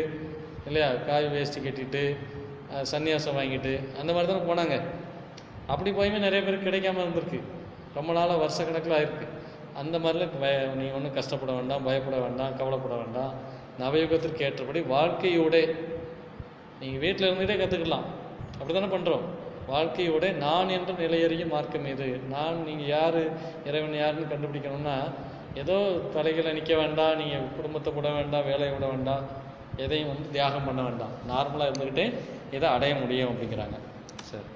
இல்லையா 0.69 0.89
காய் 1.07 1.27
வேஸ்ட்டு 1.35 1.63
கட்டிட்டு 1.65 2.03
சன்னியாசம் 2.91 3.37
வாங்கிட்டு 3.39 3.73
அந்த 3.99 4.09
மாதிரி 4.13 4.27
தானே 4.31 4.43
போனாங்க. 4.49 4.75
அப்படி 5.73 5.89
போயுமே 5.99 6.19
நிறைய 6.27 6.41
பேருக்கு 6.45 6.69
கிடைக்காம 6.69 7.01
இருந்திருக்கு. 7.03 7.39
ரொம்ப 7.97 8.09
நாளாக 8.17 8.39
வருஷ 8.43 8.59
கணக்கில் 8.67 8.95
ஆயிருக்கு. 8.97 9.27
அந்த 9.81 9.95
மாதிரிலாம் 10.03 10.37
பய 10.43 10.57
நீ 10.79 10.85
ஒன்றும் 10.97 11.15
கஷ்டப்பட 11.17 11.51
வேண்டாம் 11.57 11.85
பயப்பட 11.87 12.17
வேண்டாம் 12.25 12.53
கவலைப்பட 12.59 12.95
வேண்டாம். 13.01 13.33
நவயுகத்திற்கு 13.81 14.45
ஏற்றபடி 14.47 14.79
வாழ்க்கையோட 14.93 15.55
நீங்கள் 16.79 17.03
வீட்டில் 17.05 17.27
இருந்துகிட்டே 17.27 17.57
கற்றுக்கலாம் 17.61 18.07
அப்படி 18.59 18.73
தானே 18.77 18.89
பண்ணுறோம் 18.95 19.25
வாழ்க்கையோட 19.71 20.25
நான் 20.45 20.73
என்ற 20.75 20.91
நிலையறியும் 21.03 21.53
மார்க்கம் 21.53 21.87
இது. 21.93 22.07
நான் 22.35 22.57
நீங்கள் 22.67 22.91
யார் 22.95 23.21
இறைவன் 23.69 23.97
யாருன்னு 24.01 24.31
கண்டுபிடிக்கணும்னா 24.33 24.97
ஏதோ 25.61 25.77
தலைகளை 26.15 26.51
நிற்க 26.57 26.73
வேண்டாம் 26.81 27.19
நீங்கள் 27.21 27.47
குடும்பத்தை 27.57 27.91
விட 27.95 28.07
வேண்டாம் 28.17 28.47
வேலையை 28.51 28.71
விட 28.73 28.87
வேண்டாம் 28.93 29.25
எதையும் 29.85 30.11
வந்து 30.11 30.27
தியாகம் 30.35 30.67
பண்ண 30.67 30.81
வேண்டாம். 30.87 31.13
நார்மலாக 31.31 31.69
இருந்துக்கிட்டே 31.69 32.05
இதை 32.55 32.67
அடைய 32.75 32.93
முடியும் 33.01 33.31
அப்படிங்கிறாங்க. 33.31 33.77
சரி. 34.29 34.47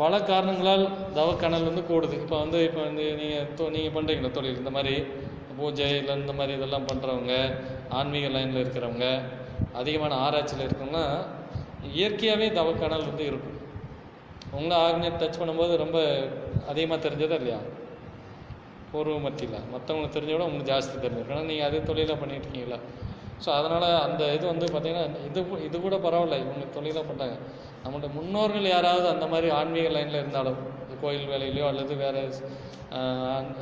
பல 0.00 0.12
காரணங்களால் 0.30 0.84
தவக்கணல் 1.18 1.68
வந்து 1.68 1.82
கூடுது. 1.90 2.14
இப்போ 2.22 2.36
வந்து 2.42 2.58
இப்போ 2.68 2.80
வந்து 2.88 3.04
நீங்கள் 3.20 3.48
தொ 3.58 3.70
நீங்கள் 3.76 3.96
பண்ணுறீங்களா 3.96 4.30
தொழில்? 4.38 4.60
இந்த 4.62 4.72
மாதிரி 4.76 4.94
பூஜை 5.58 5.86
இல்லை 6.00 6.14
இந்த 6.22 6.32
மாதிரி 6.38 6.52
இதெல்லாம் 6.58 6.88
பண்ணுறவங்க 6.88 7.34
ஆன்மீக 7.98 8.28
லைனில் 8.34 8.62
இருக்கிறவங்க 8.64 9.06
அதிகமான 9.80 10.16
ஆராய்ச்சியில் 10.24 10.66
இருக்கவங்க 10.66 11.00
இயற்கையாகவே 11.98 12.48
தவக்கடல் 12.58 13.08
வந்து 13.08 13.24
இருக்கும். 13.30 13.56
உங்களை 14.58 14.76
ஆக்னியர் 14.88 15.20
டச் 15.22 15.40
பண்ணும்போது 15.40 15.72
ரொம்ப 15.84 15.98
அதிகமாக 16.72 16.98
தெரிஞ்சதா 17.06 17.38
இல்லையா? 17.40 17.60
பூர்வ 18.90 19.16
மத்தியில் 19.26 19.58
மற்றவங்களுக்கு 19.72 20.16
தெரிஞ்ச 20.16 20.32
விட 20.34 20.44
உங்களுக்கு 20.48 20.70
ஜாஸ்தி 20.72 20.94
தெரிஞ்சிருக்கும். 21.04 21.36
ஏன்னா 21.36 21.48
நீங்கள் 21.50 21.68
அதே 21.68 21.80
தொழிலாக 21.88 22.16
பண்ணிட்டு 22.22 22.46
இருக்கீங்களா? 22.46 22.78
ஸோ 23.44 23.48
அதனால் 23.58 23.88
அந்த 24.06 24.22
இது 24.36 24.44
வந்து 24.52 24.66
பார்த்திங்கன்னா 24.74 25.04
இது 25.28 25.40
இது 25.68 25.76
கூட 25.86 25.96
பரவாயில்ல. 26.06 26.36
இவங்க 26.44 26.68
தொழிலாக 26.76 27.04
பண்ணுறாங்க 27.10 27.36
நம்மளுடைய 27.82 28.10
முன்னோர்கள் 28.18 28.72
யாராவது 28.76 29.06
அந்த 29.14 29.26
மாதிரி 29.32 29.48
ஆன்மீக 29.58 29.88
லைனில் 29.96 30.22
இருந்தாலும் 30.22 30.60
கோயில் 31.02 31.28
வேலையிலையோ 31.32 31.66
அல்லது 31.72 31.94
வேறு 32.04 32.22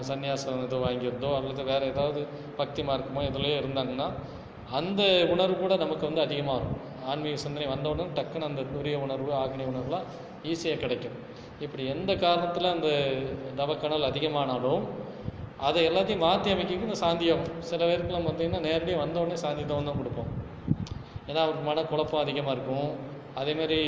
சன்னியாசம் 0.09 0.63
இது 0.67 0.77
வாங்கியிருந்தோ 0.85 1.31
அல்லது 1.39 1.63
வேறு 1.71 1.85
ஏதாவது 1.93 2.21
பக்தி 2.61 2.83
மார்க்கமோ 2.89 3.23
இதுலையோ 3.29 3.57
இருந்தாங்கன்னா 3.63 4.09
அந்த 4.79 5.03
உணர்வு 5.35 5.57
கூட 5.63 5.75
நமக்கு 5.85 6.05
வந்து 6.09 6.23
அதிகமாக 6.27 6.59
இருக்கும் 6.61 6.83
ஆன்மீக 7.11 7.39
சிந்தனை 7.45 7.67
வந்தவுடன் 7.75 8.13
டக்குன்னு 8.19 8.49
அந்த 8.51 8.63
துரிய 8.75 8.99
உணர்வு 9.07 9.31
ஆக்னி 9.43 9.65
உணர்வுலாம் 9.73 10.07
ஈஸியாக 10.53 10.81
கிடைக்கும். 10.85 11.17
இப்படி 11.65 11.83
எந்த 11.95 12.11
காரணத்தில் 12.25 12.75
அந்த 12.75 12.89
தவக்கணல் 13.61 14.09
அதிகமானாலும் 14.11 14.85
அதை 15.67 15.81
எல்லாத்தையும் 15.89 16.25
மாற்றி 16.27 16.49
அமைக்கிறதுக்கு 16.55 16.89
இந்த 16.89 16.99
சாந்தி 17.03 17.27
யோகம் 17.31 17.61
சில 17.71 17.81
பேருக்குலாம் 17.89 18.27
பார்த்தீங்கன்னா 18.29 18.63
நேரடியாக 18.69 19.03
வந்தவுடனே 19.05 19.37
சாந்தி 19.45 19.65
தவம் 19.71 19.89
தான் 19.89 20.01
கொடுப்போம். 20.01 20.31
ஏன்னா 21.29 21.41
அவருக்கு 21.45 21.67
மன 21.69 21.85
குழப்பம் 21.93 22.23
அதிகமாக 22.25 22.55
இருக்கும். 22.57 22.91
அதேமாரி 23.41 23.79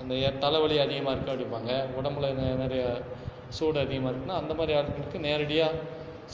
அந்த 0.00 0.14
தலைவலி 0.44 0.76
அதிகமாக 0.84 1.14
இருக்கும் 1.14 1.34
அப்படிம்பாங்க. 1.34 1.72
உடம்புல 1.98 2.30
நிறைய 2.64 2.84
சூடு 3.56 3.78
அதிகமாக 3.84 4.10
இருக்குன்னா 4.12 4.38
அந்த 4.42 4.52
மாதிரி 4.58 4.72
ஆட்களுக்கு 4.78 5.18
நேரடியாக 5.28 5.80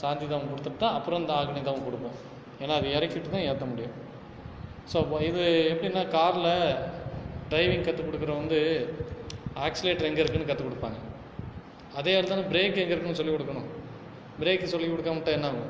சாந்தி 0.01 0.25
தவம் 0.31 0.51
கொடுத்துட்டு 0.51 0.81
தான் 0.83 0.97
அப்புறம் 0.97 1.21
இந்த 1.23 1.33
ஆக்னி 1.41 1.61
தவம் 1.67 1.87
கொடுப்போம். 1.87 2.17
ஏன்னா 2.63 2.73
அது 2.79 2.87
இறக்கிட்டு 2.97 3.29
தான் 3.35 3.47
ஏற்ற 3.49 3.65
முடியும். 3.71 3.95
ஸோ 4.91 4.97
இது 5.29 5.43
எப்படின்னா 5.73 6.03
காரில் 6.17 6.53
டிரைவிங் 7.51 7.85
கற்றுக் 7.87 8.07
கொடுக்குற 8.07 8.31
வந்து 8.41 8.59
ஆக்சிலேட்டர் 9.65 10.07
எங்கே 10.09 10.21
இருக்குன்னு 10.23 10.49
கற்றுக் 10.49 10.69
கொடுப்பாங்க. 10.69 10.99
அதே 11.99 12.11
இடத்துல 12.17 12.43
பிரேக் 12.51 12.81
எங்கே 12.83 12.93
இருக்குன்னு 12.93 13.19
சொல்லிக் 13.19 13.35
கொடுக்கணும். 13.35 13.67
பிரேக் 14.41 14.71
சொல்லிக் 14.73 14.93
கொடுக்காமட்டா 14.93 15.31
என்ன 15.37 15.47
ஆகும்? 15.51 15.69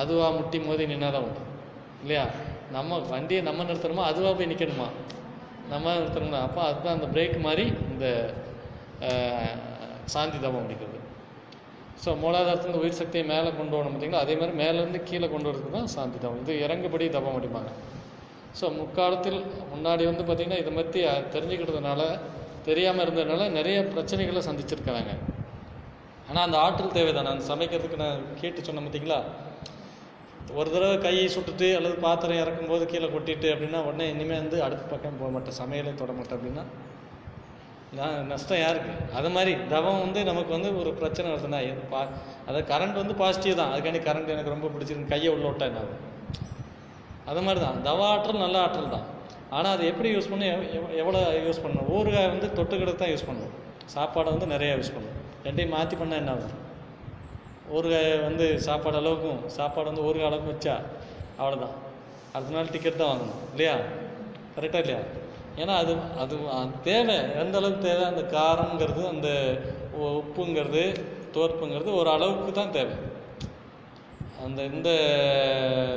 அதுவாக 0.00 0.30
முட்டி 0.38 0.58
மோதி 0.66 0.84
நின்னாதான் 0.92 1.24
உண்டு. 1.26 1.42
இல்லையா? 2.02 2.24
நம்ம 2.76 2.98
வண்டியை 3.12 3.40
நம்ம 3.48 3.64
நிறுத்தணுமா? 3.68 4.04
அதுவாக 4.10 4.32
போய் 4.38 4.50
நிற்கணுமா 4.52 4.88
நம்ம 5.72 5.92
நிறுத்தணுமா 5.98 6.38
அப்போ 6.46 6.60
அதுதான் 6.70 6.96
அந்த 6.98 7.08
பிரேக் 7.14 7.36
மாதிரி 7.46 7.64
இந்த 7.92 8.06
சாந்தி 10.14 10.38
தபம் 10.44 10.64
முடிக்கிறது 10.64 11.00
ஸோ 12.02 12.10
மூலாதாரத்துலேருந்து 12.22 12.82
உயிர் 12.84 12.98
சக்தியை 13.00 13.24
மேலே 13.30 13.50
கொண்டு 13.58 13.74
வரணும் 13.76 13.94
பார்த்தீங்களா? 13.94 14.22
அதே 14.24 14.34
மாதிரி 14.40 14.54
மேலேருந்து 14.62 15.00
கீழே 15.08 15.26
கொண்டு 15.34 15.48
வரதுக்கு 15.48 15.76
தான் 15.78 15.92
சாந்தி 15.96 16.18
தபம் 16.24 16.42
இது 16.44 16.54
இறங்குபடி 16.66 17.06
தவம் 17.16 17.36
அப்படிம்பாங்க 17.36 17.72
ஸோ 18.58 18.66
முக்காலத்தில் 18.80 19.38
முன்னாடி 19.72 20.02
வந்து 20.10 20.24
பார்த்திங்கன்னா 20.26 20.60
இதை 20.62 20.72
பற்றி 20.80 21.00
தெரிஞ்சுக்கிட்டதுனால 21.34 22.02
தெரியாமல் 22.68 23.04
இருந்ததுனால 23.04 23.48
நிறைய 23.58 23.78
பிரச்சனைகளை 23.94 24.42
சந்திச்சிருக்கிறாங்க. 24.48 25.12
ஆனால் 26.28 26.44
அந்த 26.46 26.56
ஆற்றல் 26.66 26.94
தேவைதானே? 26.98 27.32
அந்த 27.34 27.44
சமைக்கிறதுக்கு 27.52 27.98
நான் 28.04 28.22
கேட்டு 28.42 28.60
சொன்னேன் 28.66 28.86
பார்த்தீங்களா 28.86 29.18
ஒரு 30.60 30.68
தடவை 30.74 30.96
கையை 31.04 31.26
சுட்டுட்டு 31.34 31.68
அல்லது 31.76 31.96
பாத்திரம் 32.06 32.40
இறக்கும்போது 32.42 32.84
கீழே 32.92 33.08
கொட்டிட்டு 33.14 33.48
அப்படின்னா 33.52 33.80
உடனே 33.88 34.06
இனிமேல் 34.14 34.42
வந்து 34.42 34.58
அடுத்த 34.66 34.84
பக்கம் 34.92 35.20
போக 35.20 35.30
மாட்டேன் 35.36 35.58
சமையலே 35.60 35.92
தொட 36.00 36.12
மாட்டேன் 36.18 36.36
அப்படின்னா 36.38 36.64
நான் 37.98 38.28
நஷ்டம் 38.32 38.60
யாருக்கு? 38.62 38.92
அது 39.18 39.28
மாதிரி 39.34 39.52
தவம் 39.72 40.00
வந்து 40.04 40.20
நமக்கு 40.30 40.50
வந்து 40.56 40.70
ஒரு 40.80 40.90
பிரச்சனை 41.00 41.26
வருதுன்னா 41.32 41.60
எது 41.70 41.82
பா 41.92 42.00
அதாவது 42.46 42.64
கரண்ட் 42.72 43.00
வந்து 43.02 43.14
பாசிட்டிவ் 43.22 43.58
தான். 43.60 43.72
அதுக்காண்டி 43.74 44.00
கரண்ட் 44.08 44.32
எனக்கு 44.34 44.54
ரொம்ப 44.54 44.70
பிடிச்சிருக்கு. 44.74 45.12
கையை 45.14 45.30
உள்ள 45.34 45.46
விட்டேன் 45.50 45.76
நான் 45.78 45.92
அது 47.26 47.42
மாதிரி 47.42 47.64
தான் 47.64 47.82
தவ 47.82 48.06
ஆற்றல் 48.06 48.36
நல்ல 48.36 48.62
ஆற்றல் 48.62 48.88
தான். 48.88 49.12
ஆனால் 49.50 49.76
அது 49.76 49.86
எப்படி 49.86 50.16
யூஸ் 50.16 50.30
பண்ணி 50.30 50.48
எவ்- 50.48 50.94
எவ்வளோ 50.94 51.18
யூஸ் 51.18 51.62
பண்ணணும்? 51.64 51.92
ஊறுகாய் 51.92 52.28
வந்து 52.28 52.46
தொட்டுக்கிட்டு 52.46 52.94
தான் 52.94 53.08
யூஸ் 53.08 53.26
பண்ணணும் 53.28 53.52
சாப்பாடை 53.94 54.38
வந்து 54.38 54.46
நிறையா 54.46 54.78
யூஸ் 54.78 54.92
பண்ணணும் 54.96 55.46
ரெண்டையும் 55.46 55.68
மாற்றி 55.68 55.96
பண்ணால் 55.96 56.16
என்ன 56.16 56.30
ஆகும்? 56.30 56.62
ஊறுகாய் 57.74 58.22
வந்து 58.22 58.60
சாப்பாடு 58.60 59.00
அளவுக்கும் 59.00 59.46
சாப்பாடு 59.46 59.92
வந்து 59.92 60.02
ஊறுகாய் 60.02 60.26
அளவுக்கு 60.26 60.52
வச்சா 60.52 60.74
அவ்வளோதான் 61.38 61.82
அடுத்த 62.32 62.54
நாள் 62.54 62.70
டிக்கெட் 62.70 62.96
தான் 62.96 63.16
வாங்கணும். 63.16 63.50
இல்லையா? 63.50 63.74
கரெக்டாக 64.56 64.74
இல்லையா? 64.74 64.98
ஏன்னா 65.56 65.76
அது 65.76 65.96
அது 66.18 66.50
அது 66.50 66.80
தேவை. 66.82 67.14
எந்த 67.14 67.58
அளவுக்கு 67.58 67.88
தேவை? 67.88 68.04
அந்த 68.04 68.20
காரங்கிறது 68.20 69.08
அந்த 69.08 69.58
உ- 69.92 70.02
உப்புங்கிறது 70.02 71.04
தோற்புங்கிறது 71.32 71.94
ஒரு 71.94 72.10
அளவுக்கு 72.10 72.52
தான் 72.52 72.70
தேவை. 72.70 72.94
அந்த 74.46 74.60
இந்த 74.64 74.90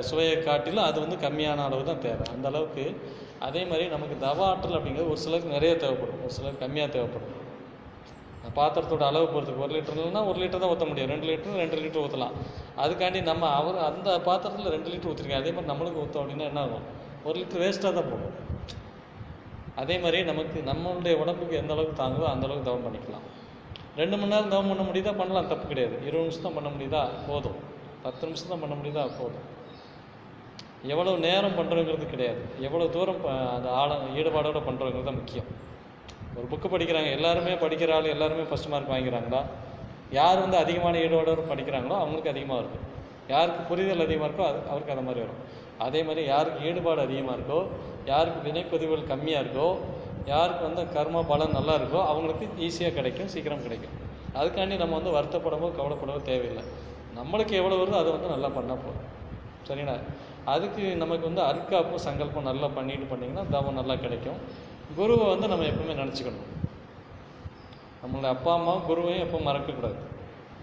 சுவையை 0.07 0.35
காட்டிலும் 0.47 0.87
அது 0.89 0.97
வந்து 1.03 1.17
கம்மியான 1.23 1.63
அளவு 1.67 1.83
தான் 1.89 2.03
தேவை. 2.05 2.25
அந்த 2.35 2.47
அளவுக்கு 2.51 2.85
அதே 3.47 3.61
மாதிரி 3.69 3.85
நமக்கு 3.95 4.15
தவ 4.25 4.45
ஆற்றல் 4.51 4.77
அப்படிங்கிறது 4.77 5.11
ஒரு 5.13 5.21
சிலருக்கு 5.23 5.55
நிறைய 5.55 5.73
தேவைப்படும். 5.83 6.21
ஒரு 6.25 6.33
சிலருக்கு 6.37 6.63
கம்மியாக 6.65 6.89
தேவைப்படும். 6.95 7.33
அந்த 8.39 8.49
பாத்திரத்தோட 8.59 9.03
அளவு 9.11 9.25
பொறுத்து 9.33 9.63
ஒரு 9.65 9.73
லிட்டர் 9.75 9.95
இல்லைன்னா 9.97 10.21
ஒரு 10.29 10.37
லிட்டர் 10.43 10.61
தான் 10.63 10.71
ஊற்ற 10.73 10.85
முடியும். 10.89 11.11
ரெண்டு 11.13 11.27
லிட்டர் 11.29 11.59
ரெண்டு 11.63 11.77
லிட்டர் 11.83 12.03
ஊற்றலாம் 12.05 12.35
அதுக்காண்டி 12.83 13.21
நம்ம 13.31 13.49
அவர் 13.59 13.77
அந்த 13.89 14.09
பாத்திரத்தில் 14.27 14.73
ரெண்டு 14.75 14.89
லிட்டர் 14.93 15.11
ஊற்றிருக்கேன் 15.11 15.41
அதே 15.41 15.51
மாதிரி 15.55 15.71
நம்மளுக்கு 15.73 16.01
ஊற்றோம் 16.03 16.23
அப்படின்னா 16.23 16.47
என்ன 16.51 16.61
ஆகும்? 16.65 16.85
ஒரு 17.27 17.35
லிட்டர் 17.41 17.63
வேஸ்ட்டாக 17.63 17.93
தான் 17.99 18.09
போகும். 18.11 18.35
அதே 19.81 19.95
மாதிரி 20.03 20.19
நமக்கு 20.23 20.59
நம்மளுடைய 20.71 21.15
உடம்புக்கு 21.23 21.55
எந்த 21.61 21.73
அளவுக்கு 21.73 22.01
தாங்குதோ 22.03 22.27
அந்த 22.33 22.45
அளவுக்கு 22.47 22.69
தவம் 22.69 22.85
பண்ணிக்கலாம். 22.87 23.25
ரெண்டு 24.01 24.15
மணி 24.17 24.33
நேரம் 24.33 24.53
தவம் 24.53 24.69
பண்ண 24.71 24.83
முடியுதா? 24.89 25.11
பண்ணலாம். 25.21 25.47
தப்பு 25.47 25.65
கிடையாது. 25.67 25.95
இருபது 26.07 26.23
நிமிஷம் 26.23 26.45
தான் 26.47 26.57
பண்ண 26.59 26.69
முடியுதா? 26.75 27.01
போதும். 27.27 27.59
பத்து 28.07 28.25
நிமிஷம் 28.27 28.51
தான் 28.51 28.61
பண்ண 28.63 28.75
முடியுதா? 28.79 29.05
போதும். 29.19 29.45
எவ்வளோ 30.93 31.13
நேரம் 31.27 31.55
பண்ணுறோங்கிறது 31.59 32.05
கிடையாது. 32.11 32.41
எவ்வளோ 32.67 32.85
தூரம் 32.95 33.23
அந்த 33.55 33.69
ஆழ 33.79 33.95
ஈடுபாடோடு 34.19 34.59
பண்ணுறோங்கிறது 34.67 35.07
தான் 35.09 35.19
முக்கியம். 35.21 35.47
ஒரு 36.37 36.45
புக்கு 36.51 36.67
படிக்கிறாங்க. 36.73 37.09
எல்லாருமே 37.17 37.53
படிக்கிற 37.63 37.91
ஆள் 37.95 38.13
எல்லாருமே 38.15 38.43
ஃபஸ்ட் 38.49 38.69
மார்க் 38.73 38.91
வாங்கிக்கிறாங்களா? 38.93 39.41
யார் 40.17 40.43
வந்து 40.43 40.57
அதிகமான 40.63 40.97
ஈடுபாடோடு 41.05 41.43
படிக்கிறாங்களோ 41.51 41.95
அவங்களுக்கு 42.01 42.33
அதிகமாக 42.33 42.59
இருக்கும். 42.63 42.83
யாருக்கு 43.33 43.61
புரிதல் 43.69 44.05
அதிகமாக 44.05 44.27
இருக்கோ 44.29 44.45
அது 44.49 44.59
அவருக்கு 44.71 44.93
அந்த 44.95 45.05
மாதிரி 45.07 45.21
வரும். 45.25 45.41
அதே 45.85 46.01
மாதிரி 46.07 46.21
யாருக்கு 46.33 46.59
ஈடுபாடு 46.69 47.01
அதிகமாக 47.07 47.37
இருக்கோ 47.37 47.59
யாருக்கு 48.11 48.39
வினைப்பதிவுகள் 48.47 49.09
கம்மியாக 49.13 49.43
இருக்கோ 49.45 49.69
யாருக்கு 50.33 50.63
வந்து 50.69 50.83
கர்ம 50.95 51.23
பலன் 51.31 51.55
நல்லா 51.57 51.73
இருக்கோ 51.79 51.99
அவங்களுக்கு 52.11 52.45
ஈஸியாக 52.67 52.95
கிடைக்கும் 52.99 53.31
சீக்கிரம் 53.33 53.65
கிடைக்கும். 53.65 53.95
அதுக்காண்டி 54.39 54.77
நம்ம 54.83 54.95
வந்து 54.99 55.15
வருத்தப்படவோ 55.17 55.69
கவலைப்படவோ 55.79 56.21
தேவையில்லை. 56.31 56.65
நம்மளுக்கு 57.17 57.53
எவ்வளோ 57.59 57.77
வருதோ 57.81 58.00
அதை 58.01 58.12
வந்து 58.12 58.33
நல்லா 58.36 58.50
பண்ணால் 58.57 58.83
போதும். 58.86 59.05
சரிங்களா? 59.67 59.95
அதுக்கு 60.53 60.83
நமக்கு 61.03 61.25
வந்து 61.29 61.41
அர்க்காப்பும் 61.41 62.05
சங்கல்பம் 62.07 62.50
நல்லா 62.50 62.67
பண்ணிட்டு 62.77 63.07
பண்ணிங்கன்னா 63.12 63.45
தவம் 63.55 63.79
நல்லா 63.79 63.95
கிடைக்கும். 63.95 64.39
குருவை 64.97 65.25
வந்து 65.33 65.47
நம்ம 65.47 65.65
எப்பவுமே 65.71 65.95
நினச்சிக்கணும். 66.01 66.45
நம்மளோட 68.01 68.27
அப்பா 68.36 68.51
அம்மா 68.53 68.74
குருவையும் 68.89 69.24
எப்போ 69.25 69.39
மறக்கக்கூடாது 69.47 69.97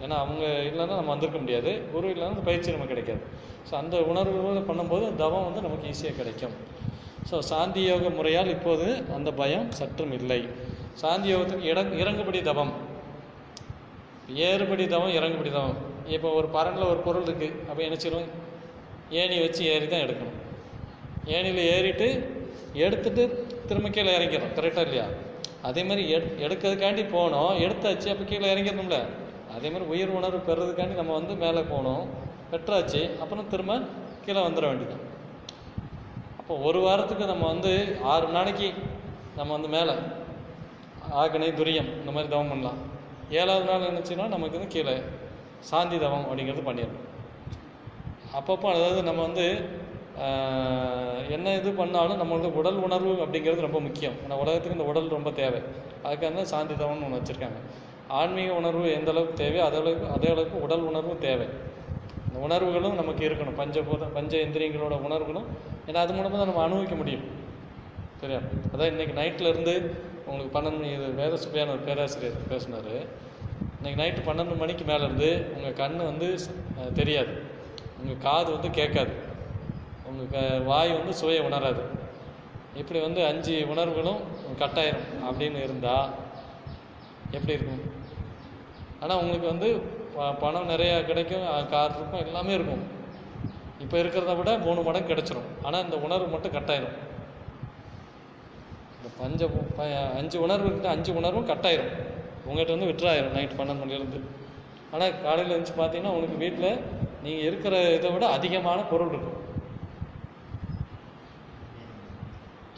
ஏன்னா 0.04 0.16
அவங்க 0.22 0.44
இல்லைன்னா 0.68 0.94
நம்ம 1.00 1.12
வந்திருக்க 1.14 1.38
முடியாது. 1.38 1.70
குரு 1.92 2.06
இல்லைன்னா 2.14 2.34
அந்த 2.34 2.44
பயிற்சி 2.48 2.74
நமக்கு 2.76 2.92
கிடைக்காது. 2.94 3.22
ஸோ 3.68 3.74
அந்த 3.82 3.96
உணர்வுகளை 4.10 4.62
பண்ணும்போது 4.70 5.04
தவம் 5.22 5.46
வந்து 5.48 5.60
நமக்கு 5.66 5.90
ஈஸியாக 5.92 6.16
கிடைக்கும். 6.20 6.54
ஸோ 7.30 7.38
சாந்தி 7.50 7.82
யோக 7.88 8.08
முறையால் 8.16 8.50
இப்போது 8.56 8.86
அந்த 9.18 9.30
பயம் 9.40 9.68
சற்றும் 9.70 10.12
இல்லை. 10.12 10.40
சாந்தி 11.02 11.28
யோகத்துக்கு 11.34 11.70
இட 11.72 11.80
இறங்குபடி 12.02 12.42
தவம். 12.42 12.72
ஏறுபடி 14.48 14.84
தவம் 14.86 15.14
இறங்குபடி 15.18 15.50
தவம். 15.58 15.78
இப்போ 16.14 16.28
ஒரு 16.38 16.48
பரனில் 16.56 16.90
ஒரு 16.92 17.00
பொருள் 17.06 17.26
இருக்குது 17.28 17.58
அப்போ 17.68 17.82
என்ன 17.82 17.96
செய்யணும் 18.02 18.30
ஏணி 19.20 19.36
வச்சு 19.40 19.62
ஏறி 19.72 19.86
தான் 19.88 20.04
எடுக்கணும். 20.06 20.38
ஏணியில் 21.34 21.62
ஏறிட்டு 21.74 22.08
எடுத்துட்டு 22.86 23.22
திரும்ப 23.68 23.88
கீழே 23.88 24.12
இறங்கிறோம் 24.18 24.54
கரெக்டாக 24.58 24.86
இல்லையா? 24.86 25.06
அதே 25.68 25.82
மாதிரி 25.84 26.02
எடு 26.14 26.26
எடுக்கிறதுக்காண்டி 26.46 27.04
போனோம். 27.16 27.52
எடுத்தாச்சு 27.64 28.08
அப்போ 28.12 28.24
கீழே 28.30 28.48
இறங்கிடணும்ல. 28.54 28.98
அதே 29.56 29.68
மாதிரி 29.70 29.86
உயிர் 29.92 30.14
உணர்வு 30.18 30.40
பெறதுக்காண்டி 30.48 30.94
நம்ம 31.00 31.12
வந்து 31.12 31.34
மேலே 31.44 31.62
போனோம். 31.74 32.04
பெற்றாச்சு. 32.52 33.02
அப்புறம் 33.22 33.50
திரும்ப 33.52 33.80
கீழே 34.26 34.40
வந்துட 34.46 34.66
வேண்டியது 34.70 34.96
அப்போ 36.40 36.54
ஒரு 36.68 36.80
வாரத்துக்கு 36.80 37.26
நம்ம 37.32 37.44
வந்து 37.52 37.98
ஆறு 38.12 38.26
நாளைக்கு 38.36 38.68
நம்ம 39.36 39.50
வந்து 39.56 39.68
மேலே 39.68 39.92
ஆகனை 41.20 41.48
துரியம் 41.60 41.88
இந்த 42.00 42.10
மாதிரி 42.14 42.28
தவம் 42.32 42.50
பண்ணலாம். 42.52 42.80
ஏழாவது 43.30 43.64
நாள் 43.70 43.88
என்னச்சுன்னா 43.90 44.26
நமக்கு 44.34 44.58
வந்து 44.58 44.74
கீழே 44.74 44.94
சாந்தி 45.70 45.96
தவம் 46.04 46.26
அப்படிங்கிறது 46.28 46.62
பண்ணிடணும். 46.68 47.08
அப்பப்போ 48.38 48.68
அதாவது 48.76 49.00
நம்ம 49.08 49.20
வந்து 49.28 49.46
என்ன 51.34 51.52
இது 51.58 51.70
பண்ணாலும் 51.78 52.20
நம்மளுக்கு 52.22 52.58
உடல் 52.60 52.80
உணர்வு 52.86 53.12
அப்படிங்கிறது 53.24 53.66
ரொம்ப 53.66 53.78
முக்கியம். 53.86 54.16
ஏன்னா 54.24 54.36
உலகத்துக்கு 54.42 54.76
இந்த 54.78 54.88
உடல் 54.90 55.14
ரொம்ப 55.16 55.30
தேவை. 55.42 55.60
அதுக்காக 56.06 56.30
தான் 56.38 56.50
சாந்தி 56.54 56.74
தவம்னு 56.82 57.06
ஒன்று 57.06 57.18
வச்சுருக்காங்க. 57.20 57.60
ஆன்மீக 58.18 58.50
உணர்வு 58.60 58.86
எந்த 58.98 59.10
அளவுக்கு 59.12 59.40
தேவையோ 59.42 59.62
அதே 59.68 59.78
அளவுக்கு 59.82 60.06
அதே 60.16 60.28
அளவுக்கு 60.34 60.58
உடல் 60.66 60.84
உணர்வும் 60.90 61.22
தேவை. 61.26 61.46
இந்த 62.26 62.38
உணர்வுகளும் 62.46 62.98
நமக்கு 63.00 63.22
இருக்கணும். 63.28 63.58
பஞ்சபூதம் 63.60 64.14
பஞ்ச 64.18 64.32
இந்திரியங்களோட 64.46 64.94
உணர்வுகளும் 65.08 65.48
ஏன்னா 65.88 66.00
அது 66.04 66.14
மூலமாக 66.16 66.38
தான் 66.40 66.50
நம்ம 66.50 66.64
அனுபவிக்க 66.66 66.96
முடியும். 67.02 67.24
சரியா? 68.22 68.40
அதான் 68.72 68.90
இன்னைக்கு 68.92 69.14
நைட்டில் 69.20 69.50
இருந்து 69.52 69.74
உங்களுக்கு 70.26 70.52
பன்னெண்டு 70.56 70.90
இது 70.96 71.06
வேத 71.22 71.38
சுபையான 71.44 71.72
ஒரு 71.76 71.82
பேராசிரியர் 71.88 72.38
பேசினார். 72.52 72.94
இன்னைக்கு 73.84 74.22
நைட்டு 74.22 74.28
பன்னெண்டு 74.28 74.56
மணிக்கு 74.56 74.84
மேலே 74.84 75.04
இருந்து 75.04 75.52
உங்கள் 75.56 75.72
கண் 75.72 75.96
வந்து 75.96 76.38
தெரியாது. 76.94 77.42
உங்கள் 78.00 78.18
காது 78.18 78.52
வந்து 78.52 78.70
கேட்காது. 78.70 79.12
உங்கள் 80.04 80.60
வாய் 80.60 80.92
வந்து 80.92 81.14
சுவையை 81.14 81.44
உணராது. 81.44 81.82
இப்படி 82.74 83.00
வந்து 83.00 83.26
அஞ்சு 83.26 83.64
உணர்வுகளும் 83.68 84.20
கட்டாயிரும் 84.58 85.02
அப்படின்னு 85.30 85.62
இருந்தால் 85.62 86.10
எப்படி 87.30 87.52
இருக்கும்? 87.52 87.92
ஆனால் 89.00 89.18
உங்களுக்கு 89.18 89.46
வந்து 89.46 89.78
ப- 90.16 90.32
பணம் 90.32 90.68
நிறையா 90.68 91.04
கிடைக்கும் 91.04 91.68
கார் 91.68 91.90
இருக்கும் 91.90 92.26
எல்லாமே 92.26 92.54
இருக்கும். 92.54 92.82
இப்போ 93.78 93.98
இருக்கிறத 93.98 94.36
விட 94.36 94.58
மூணு 94.58 94.82
மடங்கு 94.82 95.14
கிடைச்சிரும். 95.14 95.64
ஆனால் 95.64 95.84
இந்த 95.84 95.96
உணர்வு 95.96 96.26
மட்டும் 96.26 96.52
கட்டாயிரும். 96.52 96.96
இந்த 98.96 99.10
பஞ்ச 99.18 99.48
அஞ்சு 100.16 100.40
உணர்வு 100.40 100.68
இருக்குது 100.68 100.84
அஞ்சு 100.84 101.14
உணர்வும் 101.14 101.48
கட்டாயிரும். 101.48 102.13
உங்கள்கிட்ட 102.46 102.76
வந்து 102.76 102.90
விட்டுறாயிரும் 102.90 103.36
நைட் 103.36 103.58
பன்னெண்டு 103.58 103.82
மணிலேருந்து 103.82 104.20
ஆனால் 104.92 105.14
காலையில் 105.24 105.54
எழுந்துச்சு 105.54 105.76
பார்த்தீங்கன்னா 105.78 106.12
உங்களுக்கு 106.14 106.38
வீட்டில் 106.44 106.70
நீங்கள் 107.24 107.46
இருக்கிற 107.48 107.74
இதை 107.96 108.08
விட 108.14 108.24
அதிகமான 108.36 108.80
பொருள் 108.92 109.12
இருக்கும் 109.14 109.40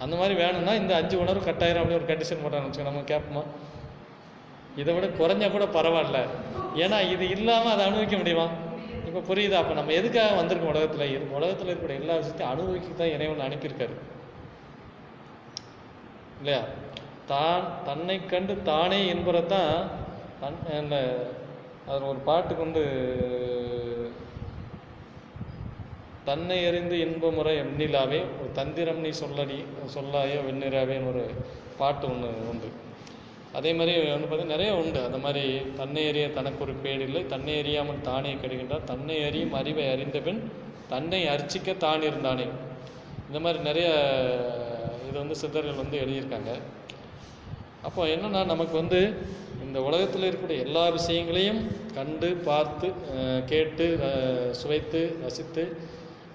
அந்த 0.04 0.14
மாதிரி 0.20 0.35
வேணும்னா 0.42 0.73
இந்த 0.80 0.92
அஞ்சு 1.00 1.16
உணர்வு 1.23 1.42
கட்டாயிரம் 1.44 1.82
அப்படி 1.82 1.99
ஒரு 1.99 2.08
கண்டிஷன் 2.11 2.42
போட்டான்னு 2.42 2.68
வச்சுக்கோ 2.68 2.88
நம்ம 2.90 3.04
கேட்போமா 3.12 3.42
இதை 4.80 4.90
விட 4.94 5.06
குறைஞ்சா 5.18 5.49
கூட 5.50 5.64
பரவாயில்ல. 5.76 6.18
ஏன்னா 6.82 6.96
இது 7.12 7.25
இல்லாமல் 7.37 7.73
அதை 7.75 7.82
அனுபவிக்க 7.87 8.16
முடியுமா? 8.16 8.46
இப்போ 9.08 9.20
புரியுதா? 9.28 9.61
அப்போ 9.62 9.75
நம்ம 9.78 9.92
எதுக்காக 10.00 10.35
வந்திருக்கோம் 10.40 10.73
உலகத்தில்? 10.73 11.12
இரு 11.14 11.25
உலகத்தில் 11.38 11.70
இருக்கிற 11.73 11.94
எல்லா 12.00 12.16
விஷயத்தையும் 12.20 12.52
அனுபவிக்க 12.54 12.99
தான் 12.99 13.14
இறைவன் 13.14 13.46
அனுப்பியிருக்காரு. 13.46 13.94
இல்லையா? 16.40 16.61
தான் 17.33 17.62
தன்னை 17.88 18.16
கண்டு 18.33 18.54
தானே 18.71 19.00
என்பதைத்தான் 19.14 19.75
தன் 20.42 20.59
அதில் 21.88 22.09
ஒரு 22.12 22.21
பாட்டு 22.28 22.52
கொண்டு 22.61 22.83
தன்னை 26.28 26.56
அறிந்து 26.68 26.97
இன்பமுறை 27.04 27.52
எண்ணிலாவே 27.64 28.21
ஒரு 28.38 28.49
தந்திரம் 28.59 29.02
நீ 29.04 29.11
சொல்லடி 29.21 29.59
சொல்லாயோ 29.95 30.38
வெண்ணிறாவேன்னு 30.47 31.11
ஒரு 31.12 31.25
பாட்டு 31.80 32.04
ஒன்று 32.12 32.30
உண்டு. 32.52 32.68
அதே 33.59 33.71
மாதிரி 33.78 33.92
வந்து 34.12 34.26
பார்த்தீங்கன்னா 34.26 34.56
நிறைய 34.56 34.71
உண்டு. 34.80 35.00
அந்த 35.09 35.18
மாதிரி 35.26 35.45
தன்னை 35.80 36.02
அறிய 36.11 36.25
தனக்கு 36.38 36.61
ஒரு 36.66 36.75
பேடில்லை 36.85 37.23
தன்னை 37.35 37.54
அறியாமல் 37.61 38.02
தானே 38.09 38.33
கெடுகின்றார் 38.42 38.88
தன்னை 38.92 39.18
அறியும் 39.28 39.54
அறிவை 39.61 39.85
அறிந்த 39.92 40.21
பின் 40.26 40.42
தன்னை 40.92 41.21
அர்ச்சிக்க 41.35 41.76
தான் 41.87 42.06
இருந்தானே. 42.09 42.49
இந்த 43.28 43.38
மாதிரி 43.45 43.61
நிறைய 43.68 43.88
இது 45.06 45.16
வந்து 45.23 45.38
சித்தர்கள் 45.42 45.83
வந்து 45.83 45.97
எழுதியிருக்காங்க. 46.04 46.52
அப்போ 47.87 48.05
என்னன்னா 48.05 48.45
நமக்கு 48.45 48.75
வந்து 48.76 49.00
இந்த 49.66 49.78
உலகத்தில் 49.83 50.26
இருக்கக்கூடிய 50.28 50.59
எல்லா 50.59 50.88
விஷயங்களையும் 50.88 51.61
கண்டு 51.95 52.28
பார்த்து 52.49 52.88
கேட்டு 53.47 53.87
சுவைத்து 54.52 55.00
ரசித்து 55.23 55.64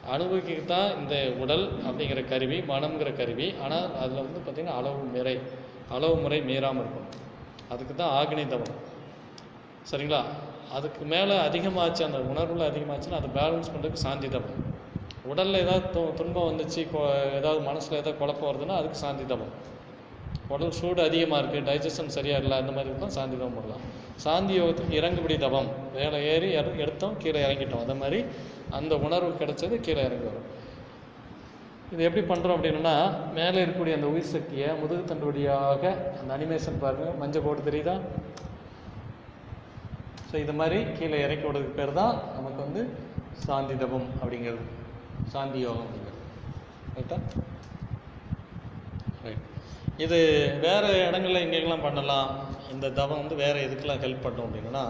அனுபவிக்க 0.09 0.73
தான் 0.73 0.87
இந்த 0.97 1.15
உடல் 1.37 1.65
அப்படிங்கிற 1.83 2.21
கருவி 2.29 2.59
மனம்ங்கிற 2.59 3.09
கருவி. 3.15 3.47
ஆனால் 3.63 3.87
அதில் 3.97 4.21
வந்து 4.21 4.39
பார்த்திங்கன்னா 4.45 4.77
அளவு 4.79 5.03
முறை 5.03 5.35
அளவு 5.89 6.15
முறை 6.15 6.39
மீறாமல் 6.39 6.83
இருக்கும் 6.83 7.09
அதுக்கு 7.69 7.95
தான் 7.95 8.13
ஆக்னி 8.21 8.45
தவம். 8.47 8.75
சரிங்களா? 9.91 10.21
அதுக்கு 10.71 11.05
மேலே 11.05 11.35
அதிகமாச்சு 11.47 12.01
அந்த 12.09 12.19
உணர்வுல 12.33 12.63
அதிகமாச்சுன்னா 12.69 13.19
அதை 13.19 13.29
பேலன்ஸ் 13.35 13.71
பண்ணுறதுக்கு 13.73 14.03
சாந்தி 14.05 14.29
தவம். 14.29 14.59
உடலில் 15.23 15.61
ஏதாவது 15.63 15.87
து 15.95 16.13
துன்பம் 16.13 16.47
வந்துச்சு 16.49 16.81
கொ- 16.93 17.33
ஏதாவது 17.33 17.61
மனசில் 17.61 17.97
ஏதாவது 17.97 18.17
குழப்பம் 18.17 18.49
வருதுன்னா 18.51 18.77
அதுக்கு 18.77 18.97
சாந்தி 18.97 19.25
தவம். 19.25 19.53
உடல் 20.51 20.71
சூடு 20.71 21.01
அதிகமாக 21.03 21.41
இருக்குது 21.41 21.69
டைஜஷன் 21.69 22.07
சரியாக 22.07 22.41
இல்லை 22.41 22.57
அந்த 22.57 22.71
மாதிரி 22.71 22.89
இருக்கலாம் 22.89 23.09
சாந்தி 23.09 23.37
தவம் 23.37 23.53
பண்ணலாம் 23.53 23.83
சாந்தி 24.15 24.59
யோகத்துக்கு 24.59 24.91
இறங்குபடி 24.91 25.37
தவம். 25.37 25.67
மேலே 25.93 26.23
ஏறி 26.23 26.49
இற- 26.51 26.75
எடுத்தோம் 26.77 27.17
கீழே 27.17 27.39
இறங்கிட்டோம். 27.45 27.79
அந்த 27.79 27.95
மாதிரி 27.95 28.25
அந்த 28.69 28.97
உணர்வு 28.97 29.29
கிடைச்சது 29.29 29.79
கீழே 29.79 29.99
இறங்கி 30.03 30.25
வரும். 30.25 30.59
இது 31.91 32.03
எப்படி 32.03 32.25
பண்ணுறோம் 32.25 32.51
அப்படின்னா 32.51 33.13
மேலே 33.33 33.65
இருக்கக்கூடிய 33.65 33.93
அந்த 33.93 34.07
உயிர் 34.07 34.33
சக்தியை 34.35 34.69
முதுகு 34.75 35.03
தண்டு 35.03 35.25
வழியாக 35.25 35.97
அந்த 36.19 36.37
அனிமேஷன் 36.37 36.79
பாருங்கள் 36.79 37.13
மஞ்சள் 37.13 37.41
போட்டு 37.41 37.71
தெரியுதா? 37.71 37.99
ஸோ 40.31 40.35
இது 40.35 40.53
மாதிரி 40.53 40.83
கீழே 40.83 41.21
இறக்கி 41.21 41.47
விடுறதுக்கு 41.47 41.75
பேர் 41.75 41.93
தான் 41.93 42.21
நமக்கு 42.33 42.61
வந்து 42.61 42.89
சாந்தி 43.33 43.75
தபம் 43.75 44.07
அப்படிங்கிறது. 44.23 44.65
சாந்தி 45.27 45.59
யோகம் 45.59 45.85
அப்படிங்கிறது. 45.85 46.19
ரைட்டா 46.97 47.17
ரைட் 49.23 49.49
இது 50.05 50.19
வேறு 50.65 50.89
இடங்கள்ல 51.07 51.41
எங்கெங்கெல்லாம் 51.45 51.87
பண்ணலாம். 51.87 52.29
இந்த 52.73 52.91
தவம் 52.99 53.21
வந்து 53.21 53.35
வேறு 53.43 53.65
எதுக்கெல்லாம் 53.67 54.03
ஹெல்ப் 54.03 54.25
பண்ணும் 54.25 54.47
அப்படின்னா 54.47 54.85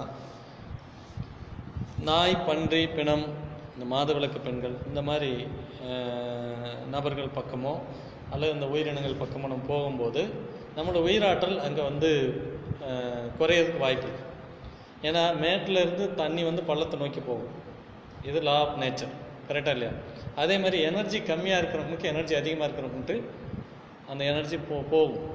நாய் 2.09 2.35
பன்றி 2.47 2.83
பிணம் 2.97 3.25
இந்த 3.73 3.85
மாதவிளக்கு 3.93 4.39
பெண்கள் 4.45 4.75
இந்த 4.89 5.01
மாதிரி 5.09 5.31
நபர்கள் 6.93 7.35
பக்கமோ 7.37 7.73
அல்லது 8.33 8.55
இந்த 8.55 8.67
உயிரினங்கள் 8.73 9.21
பக்கமோ 9.21 9.49
நம்ம 9.53 9.67
போகும்போது 9.73 10.21
நம்மளோட 10.75 10.99
உயிராற்றல் 11.07 11.57
அங்கே 11.67 11.83
வந்து 11.89 12.09
குறையிறதுக்கு 13.39 13.83
வாய்ப்பு 13.85 14.07
இருக்கு. 14.07 14.25
ஏன்னா 15.07 15.23
மேட்டில் 15.43 15.81
இருந்து 15.83 16.05
தண்ணி 16.21 16.41
வந்து 16.49 16.63
பள்ளத்தை 16.69 16.97
நோக்கி 17.03 17.21
போகும். 17.29 17.53
இது 18.29 18.39
லா 18.47 18.55
ஆஃப் 18.63 18.77
நேச்சர் 18.83 19.13
கரெக்டாக 19.49 19.75
இல்லையா? 19.77 19.93
அதே 20.41 20.55
மாதிரி 20.63 20.77
எனர்ஜி 20.89 21.19
கம்மியாக 21.29 21.61
இருக்கிறவங்களுக்கு 21.61 22.11
எனர்ஜி 22.13 22.35
அதிகமாக 22.41 22.67
இருக்கிறவங்களுக்கு 22.67 23.17
அந்த 24.11 24.21
எனர்ஜி 24.31 24.57
போ 24.69 24.77
போகும். 24.93 25.27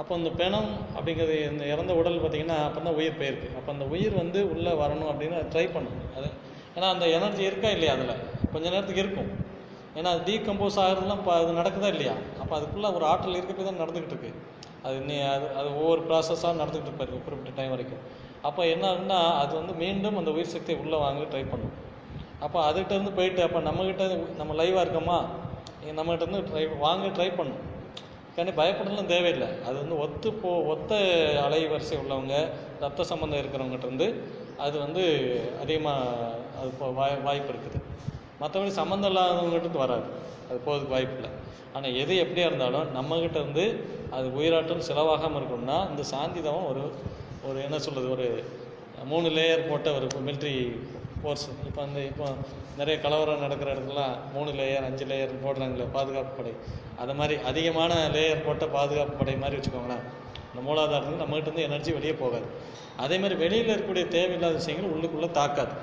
அப்போ 0.00 0.12
அந்த 0.18 0.30
பிணம் 0.40 0.70
அப்படிங்கிறது 0.96 1.36
இந்த 1.50 1.64
இறந்த 1.72 1.92
உடல் 2.00 2.18
பார்த்திங்கன்னா 2.22 2.58
அப்போ 2.66 2.80
தான் 2.86 2.96
உயிர் 3.00 3.18
போயிருக்கு. 3.20 3.48
அப்போ 3.58 3.70
அந்த 3.74 3.84
உயிர் 3.94 4.14
வந்து 4.22 4.38
உள்ளே 4.54 4.72
வரணும் 4.82 5.10
அப்படின்னு 5.12 5.38
ட்ரை 5.52 5.66
பண்ணும் 5.76 6.00
அது 6.16 6.28
ஏன்னா 6.76 6.88
அந்த 6.94 7.06
எனர்ஜி 7.16 7.42
இருக்கா 7.50 7.68
இல்லையா 7.76 7.92
அதில்? 7.96 8.16
கொஞ்சம் 8.52 8.72
நேரத்துக்கு 8.74 9.02
இருக்கும். 9.04 9.30
ஏன்னா 9.98 10.08
அது 10.14 10.22
டீகம்போஸ் 10.28 10.78
ஆகிறதுலாம் 10.82 11.20
இப்போ 11.22 11.32
அது 11.40 11.52
நடக்குதா 11.60 11.90
இல்லையா? 11.94 12.14
அப்போ 12.42 12.52
அதுக்குள்ளே 12.58 12.88
ஒரு 12.96 13.04
ஆற்றல் 13.12 13.38
இருக்க 13.38 13.52
போய் 13.58 13.68
தான் 13.68 13.80
நடந்துக்கிட்டு 13.82 14.14
இருக்கு. 14.14 14.32
அது 14.86 14.96
நீ 15.08 15.16
அது 15.34 15.46
அது 15.60 15.68
ஒவ்வொரு 15.80 16.02
ப்ராசஸாக 16.08 16.52
நடந்துக்கிட்டு 16.60 16.90
இருப்பாரு 16.90 17.22
குறிப்பிட்ட 17.26 17.54
டைம் 17.60 17.72
வரைக்கும். 17.74 18.02
அப்போ 18.48 18.62
என்ன 18.74 18.84
ஆகுதுன்னா 18.90 19.20
அது 19.42 19.52
வந்து 19.60 19.72
மீண்டும் 19.82 20.18
அந்த 20.20 20.30
உயிர் 20.36 20.52
சக்தியை 20.54 20.76
உள்ளே 20.82 20.98
வாங்க 21.04 21.22
ட்ரை 21.32 21.44
பண்ணும். 21.52 21.74
அப்போ 22.44 22.58
அதுகிட்ட 22.68 22.92
இருந்து 22.96 23.14
போயிட்டு 23.18 23.42
அப்போ 23.46 23.60
நம்மக்கிட்ட 23.68 24.04
நம்ம 24.40 24.54
லைவாக 24.60 24.84
இருக்கோமா? 24.86 25.18
நம்மகிட்ட 26.00 26.24
இருந்து 26.26 26.42
ட்ரை 26.50 26.64
வாங்க 26.84 27.06
ட்ரை 27.16 27.28
பண்ணும். 27.40 27.62
கண்டி 28.36 28.52
பயப்படலாம் 28.60 29.12
தேவையில்லை. 29.12 29.48
அது 29.66 29.76
வந்து 29.82 29.96
ஒத்து 30.04 30.28
போ 30.40 30.50
ஒத்த 30.72 30.92
அலை 31.44 31.60
வரிசை 31.72 31.96
உள்ளவங்க 32.02 32.34
ரத்த 32.84 33.06
சம்பந்தம் 33.10 33.40
இருக்கிறவங்ககிட்ட 33.42 33.88
இருந்து 33.90 34.08
அது 34.64 34.76
வந்து 34.84 35.04
அதிகமாக 35.62 36.34
அது 36.60 36.92
வாய் 36.98 37.16
வாய்ப்பு 37.26 37.50
இருக்குது. 37.52 37.78
மற்றபடி 38.40 38.72
சம்மந்தம் 38.80 39.10
இல்லாதவங்ககிட்ட 39.12 39.66
இருந்து 39.66 39.84
வராது. 39.84 40.06
அது 40.48 40.58
போகிறதுக்கு 40.66 40.94
வாய்ப்பு 40.96 41.16
இல்லை. 41.18 41.30
ஆனால் 41.76 41.96
எது 42.02 42.14
எப்படியா 42.24 42.48
இருந்தாலும் 42.50 42.90
நம்மக்கிட்ட 42.96 43.38
இருந்து 43.42 43.64
அது 44.16 44.26
உயிராட்டம் 44.38 44.86
செலவாகாமல் 44.88 45.40
இருக்கணும்னா 45.40 45.78
இந்த 45.92 46.02
சாந்திதவம் 46.12 46.68
ஒரு 46.70 46.84
ஒரு 47.48 47.58
என்ன 47.66 47.76
சொல்கிறது 47.86 48.08
ஒரு 48.16 48.28
மூணு 49.10 49.28
லேயர் 49.36 49.68
போட்ட 49.70 49.88
ஒரு 49.98 50.06
மிலிட்ரி 50.26 50.54
ஃபோர்ஸ் 51.26 51.46
இப்போ 51.68 51.80
அந்த 51.86 52.00
இப்போ 52.10 52.26
நிறைய 52.80 52.96
கலவரம் 53.04 53.42
நடக்கிற 53.44 53.68
இடத்துலலாம் 53.74 54.12
மூணு 54.34 54.50
லேயர் 54.58 54.84
அஞ்சு 54.88 55.04
லேயர் 55.10 55.32
போடுறாங்களே 55.44 55.86
பாதுகாப்பு 55.96 56.32
படை. 56.38 56.52
அது 57.02 57.14
மாதிரி 57.20 57.36
அதிகமான 57.50 57.92
லேயர் 58.16 58.44
போட்ட 58.44 58.64
பாதுகாப்பு 58.76 59.14
படை 59.20 59.34
மாதிரி 59.42 59.58
வச்சுக்கோங்களேன். 59.58 60.04
இந்த 60.50 60.60
மூலாதாரத்துக்கு 60.66 61.22
நம்மகிட்ட 61.22 61.50
இருந்து 61.50 61.66
எனர்ஜி 61.68 61.92
வெளியே 61.96 62.14
போகாது. 62.22 62.46
அதே 63.04 63.16
மாதிரி 63.22 63.36
வெளியில் 63.42 63.72
இருக்கக்கூடிய 63.72 64.04
தேவையில்லாத 64.16 64.54
விஷயங்கள் 64.60 64.92
உள்ளுக்குள்ளே 64.96 65.30
தாக்காது. 65.40 65.74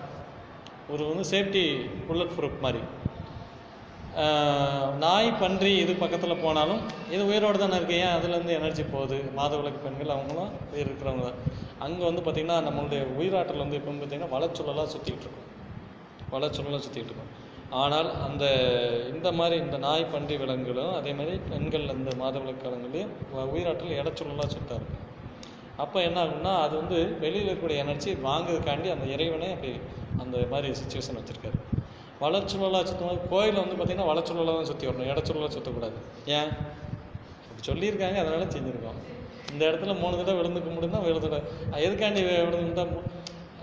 ஒரு 0.93 1.03
வந்து 1.09 1.25
சேஃப்டி 1.33 1.63
புல்லட் 2.07 2.35
ப்ரூஃப் 2.37 2.63
மாதிரி. 2.67 2.83
நாய் 5.03 5.29
பன்றி 5.41 5.73
இது 5.83 5.93
பக்கத்தில் 6.01 6.41
போனாலும் 6.45 6.81
இது 7.13 7.21
உயிரோடு 7.29 7.61
தானே 7.61 7.77
இருக்கு. 7.79 7.95
ஏன் 8.05 8.15
அதுலேருந்து 8.17 8.57
எனர்ஜி 8.59 8.83
போகுது? 8.95 9.17
மாதவிளக்கு 9.39 9.85
பெண்கள் 9.85 10.15
அவங்களும் 10.15 10.51
உயிர் 10.73 10.89
இருக்கிறவங்க 10.89 11.25
தான். 11.29 11.39
அங்கே 11.85 12.03
வந்து 12.09 12.21
பார்த்திங்கன்னா 12.25 12.57
நம்மளுடைய 12.67 13.01
உயிராற்றல் 13.19 13.63
வந்து 13.63 13.79
எப்பவும் 13.79 14.01
பார்த்திங்கன்னா 14.01 14.33
வளச்சுழலாக 14.35 14.87
சுற்றிக்கிட்டு 14.93 15.25
இருக்கும். 15.27 15.49
வளச்சுழலாக 16.33 16.81
சுற்றிக்கிட்டு 16.85 17.13
இருக்கும். 17.13 17.31
ஆனால் 17.81 18.09
அந்த 18.25 18.43
இந்த 19.13 19.27
மாதிரி 19.37 19.55
இந்த 19.65 19.77
நாய் 19.85 20.11
பன்றி 20.13 20.35
விலங்குகளும் 20.41 20.93
அதே 20.97 21.11
மாதிரி 21.19 21.35
பெண்கள் 21.51 21.85
அந்த 21.95 22.11
மாதவிலக்கு 22.21 22.67
விலங்குலையும் 22.67 23.13
உயிராற்றல் 23.53 23.97
இடச்சுழலாக 24.01 24.49
சுத்தா 24.55 24.75
இருக்கும். 24.79 24.99
அப்போ 25.83 25.97
என்ன 26.07 26.17
ஆகும்னா 26.23 26.51
அது 26.65 26.73
வந்து 26.81 26.97
வெளியில் 27.23 27.47
இருக்கக்கூடிய 27.47 27.83
எனர்ஜி 27.83 28.11
வாங்குறதுக்காண்டி 28.27 28.89
அந்த 28.95 29.05
இறைவனே 29.15 29.49
அப்படி 29.55 29.71
அந்த 30.23 30.35
மாதிரி 30.51 30.69
சுச்சுவேஷன் 30.81 31.17
வச்சுருக்காரு. 31.19 31.57
வளச்சுழலாக 32.23 32.83
சுற்றும் 32.89 33.09
போது 33.09 33.31
கோயிலில் 33.33 33.63
வந்து 33.63 33.77
பார்த்திங்கன்னா 33.77 34.09
வளச்சுழலாக 34.11 34.55
தான் 34.59 34.69
சுற்றி 34.71 34.87
வரணும் 34.89 35.09
இடச்சுழலாக 35.13 35.51
சுற்றக்கூடாது 35.55 35.97
ஏன்? 36.37 36.51
அப்படி 37.47 37.63
சொல்லியிருக்காங்க 37.69 38.19
அதனால் 38.23 38.53
செஞ்சுருக்கோம். 38.55 38.99
இந்த 39.51 39.63
இடத்துல 39.69 39.93
மூணு 40.01 40.17
தடவை 40.19 40.35
விழுந்து 40.39 40.61
கும்பிடுனா 40.67 41.01
விழுந்து 41.05 41.27
தடவை. 41.27 41.41
எதுக்காண்டி 41.85 42.21
விழுந்து 42.27 42.59
கும்பிட்டா 42.61 42.85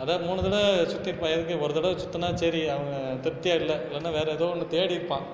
அதான் 0.02 0.22
மூணு 0.26 0.40
தடவை 0.44 0.68
சுற்றிருப்பான் 0.92 1.34
எதுக்கு? 1.36 1.54
ஒரு 1.64 1.72
தடவை 1.76 1.94
சுற்றினா 2.02 2.28
சரி 2.42 2.60
அவன் 2.74 3.20
திருப்தியாக 3.24 3.60
இல்லை. 3.62 3.76
இல்லைன்னா 3.86 4.12
வேறு 4.18 4.30
ஏதோ 4.36 4.46
ஒன்று 4.54 4.66
தேடி 4.74 4.94
இருப்பான். 4.94 5.26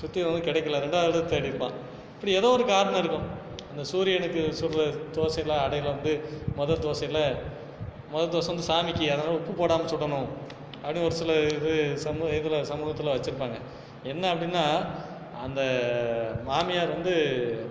சுற்றி 0.00 0.22
வந்து 0.22 0.46
கிடைக்கல. 0.48 0.80
ரெண்டாவது 0.84 1.10
தடவை 1.10 1.26
தேடி 1.34 1.46
இருப்பான். 1.46 1.76
இப்படி 2.14 2.32
ஏதோ 2.32 2.48
ஒரு 2.56 2.64
காரணம் 2.64 3.00
இருக்கும். 3.02 3.26
அந்த 3.70 3.82
சூரியனுக்கு 3.84 4.42
சுடுற 4.60 4.82
தோசையில் 5.16 5.54
அடையில் 5.64 5.90
வந்து 5.94 6.12
முதல் 6.56 6.82
தோசையில் 6.86 7.22
முதல் 8.12 8.32
தோசை 8.34 8.46
வந்து 8.46 8.68
சாமிக்கு 8.70 9.04
அதனால் 9.14 9.38
உப்பு 9.38 9.52
போடாமல் 9.52 9.90
சுடணும். 9.92 10.28
அப்படின்னு 10.82 11.08
ஒரு 11.08 11.16
சில 11.20 11.32
இது 11.56 11.72
சமூக 12.04 12.28
இதில் 12.36 12.64
சமூகத்தில் 12.64 13.14
வச்சுருப்பாங்க. 13.14 13.56
என்ன 14.02 14.24
அப்படின்னா 14.34 14.64
அந்த 15.44 15.60
மாமியார் 16.44 16.94
வந்து 16.94 17.14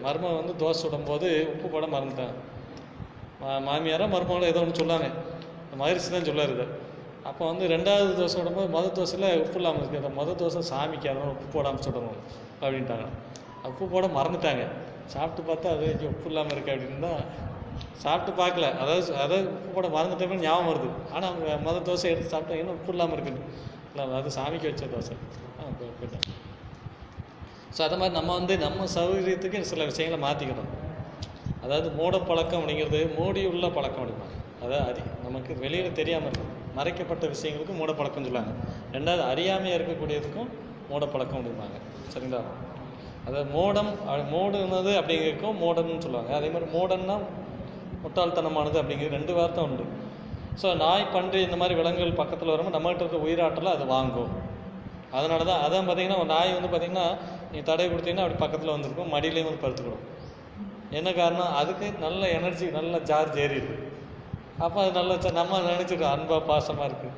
மருமகன் 0.01 0.41
வந்து 0.41 0.53
தோசை 0.61 0.77
சுடும்போது 0.81 1.47
உப்பு 1.53 1.67
போட 1.67 1.85
மறந்துட்டேன். 1.85 2.35
மா 3.41 3.49
மாமியாரோ 3.59 4.05
மருமகளோ 4.07 4.45
ஏதோ 4.45 4.59
ஒன்று 4.59 4.81
சொல்லாங்க 4.81 5.07
மகிழ்ச்சி 5.75 6.09
தான் 6.11 6.27
சொல்லாருது 6.29 6.65
அப்போ 7.23 7.45
வந்து 7.45 7.67
ரெண்டாவது 7.67 8.11
தோசை 8.19 8.37
விடும்போது 8.39 8.69
மொதல் 8.69 8.91
தோசையில் 8.91 9.41
உப்பு 9.41 9.53
இல்லாமல் 9.53 9.81
இருக்குது 9.81 10.01
அந்த 10.01 10.11
மொதல் 10.19 10.39
தோசை 10.41 10.61
சாமிக்கு 10.71 11.09
அதனால் 11.09 11.29
உப்பு 11.29 11.47
போடாமல் 11.53 11.83
சுடணும் 11.83 12.19
அப்படின்ட்டாங்க. 12.61 13.07
உப்பு 13.63 13.85
போட 13.87 14.07
மறந்துட்டாங்க. 14.07 14.63
சாப்பிட்டு 15.05 15.41
பார்த்தா 15.49 15.73
அது 15.75 15.85
ஐயோ, 15.97 16.07
உப்பு 16.07 16.29
இல்லாமல் 16.29 16.51
இருக்குது 16.51 16.73
அப்படின்னு 16.75 16.99
தான் 16.99 17.21
சாப்பிட்டு 17.97 18.31
பார்க்கல. 18.41 18.77
அதாவது 18.77 19.15
அதாவது 19.15 19.47
உப்பு 19.49 19.69
போட 19.75 19.87
மறந்துட்டப்ப 19.87 20.39
ஞாபகம் 20.39 20.69
வருது. 20.71 20.89
ஆனால் 21.13 21.29
அவங்க 21.31 21.69
மொதல் 21.69 21.87
தோசை 21.89 22.03
எடுத்து 22.03 22.29
சாப்பிட்டா 22.29 22.59
இன்னும் 22.59 22.75
உப்பு 22.75 22.91
இல்லாமல் 22.91 23.13
இருக்குன்னு. 23.13 23.43
இல்லை 23.91 24.15
அது 24.15 24.31
சாமிக்கு 24.39 24.69
வச்ச 24.71 24.85
தோசை. 24.85 25.15
ஆ 25.59 25.63
போய்- 25.79 25.95
போயிட்டேன். 25.99 26.46
ஸோ 27.77 27.81
அதை 27.85 27.95
மாதிரி 28.01 28.15
நம்ம 28.19 28.35
வந்து 28.39 28.53
நம்ம 28.65 28.85
சௌகரியத்துக்கு 28.97 29.59
சில 29.71 29.83
விஷயங்களை 29.89 30.19
மாற்றிக்கணும் 30.27 30.69
அதாவது 31.63 31.87
மூடப்பழக்கம் 31.97 32.59
அப்படிங்கிறது 32.61 32.99
மூடி 33.17 33.41
உள்ள 33.49 33.65
பழக்கம் 33.75 34.03
அப்படிம்பாங்க 34.03 34.35
அதாவது 34.61 34.79
அறி 34.89 35.01
நமக்கு 35.25 35.51
வெளியில் 35.63 35.97
தெரியாமல் 35.99 36.29
இருக்கும். 36.29 36.53
மறைக்கப்பட்ட 36.77 37.25
விஷயங்களுக்கு 37.33 37.73
மூடப்பழக்கம் 37.79 38.25
சொல்லுவாங்க. 38.27 38.53
ரெண்டாவது 38.95 39.23
அறியாமையாக 39.31 39.77
இருக்கக்கூடியதுக்கும் 39.79 40.49
மூட 40.89 41.03
பழக்கம் 41.13 41.39
அப்படிம்பாங்க. 41.39 41.77
சரிங்களா? 42.13 42.41
அதாவது 43.27 43.47
மோடம் 43.57 43.91
மூடுனது 44.33 44.91
அப்படிங்கிறதுக்கும் 44.99 45.57
மூடன்னு 45.63 46.03
சொல்லுவாங்க. 46.07 46.31
அதே 46.39 46.49
மாதிரி 46.55 46.69
மோடன்னா 46.75 47.17
முட்டாள்தனமானது 48.03 48.77
அப்படிங்கிறது 48.81 49.17
ரெண்டு 49.19 49.35
வார்த்தை 49.39 49.63
உண்டு. 49.67 49.85
ஸோ 50.61 50.67
நாய் 50.83 51.11
பன்றி 51.15 51.39
இந்த 51.47 51.59
மாதிரி 51.61 51.75
விலங்குகள் 51.81 52.19
பக்கத்தில் 52.21 52.53
வரும்போது 52.53 52.77
நம்மகிட்ட 52.77 53.03
இருக்க 53.05 53.25
உயிராற்றலை 53.27 53.73
அது 53.77 53.87
வாங்கும். 53.95 54.31
அதனால 55.17 55.41
தான் 55.49 55.61
அதான் 55.65 55.85
பார்த்தீங்கன்னா 55.87 56.21
ஒரு 56.21 56.29
நாய் 56.35 56.55
வந்து 56.55 56.69
பார்த்திங்கன்னா 56.71 57.07
நீ 57.51 57.59
தடை 57.69 57.85
கொடுத்தீங்கன்னா 57.91 58.25
அப்படி 58.25 58.39
பக்கத்தில் 58.43 58.73
வந்திருக்கும் 58.75 59.13
மடியிலையும் 59.15 59.49
வந்து 59.49 59.63
படுத்துக்கிடும் 59.63 60.05
என்ன 60.97 61.09
காரணம்? 61.19 61.53
அதுக்கு 61.61 61.87
நல்ல 62.05 62.21
எனர்ஜி 62.39 62.65
நல்ல 62.79 62.99
சார்ஜ் 63.09 63.39
ஏறிடுது. 63.45 63.75
அப்போ 64.65 64.77
அது 64.83 64.91
நல்ல 64.99 65.31
நம்ம 65.39 65.61
நினச்சிருக்கோம் 65.71 66.13
அன்பாக 66.17 66.41
பாசமாக 66.51 66.89
இருக்குது 66.89 67.15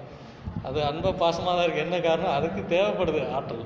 அது 0.68 0.80
அன்பாக 0.90 1.14
பாசமாக 1.24 1.54
தான் 1.58 1.66
இருக்குது 1.66 1.86
என்ன 1.88 1.98
காரணம்? 2.08 2.34
அதுக்கு 2.38 2.62
தேவைப்படுது 2.74 3.22
ஆற்றல். 3.38 3.66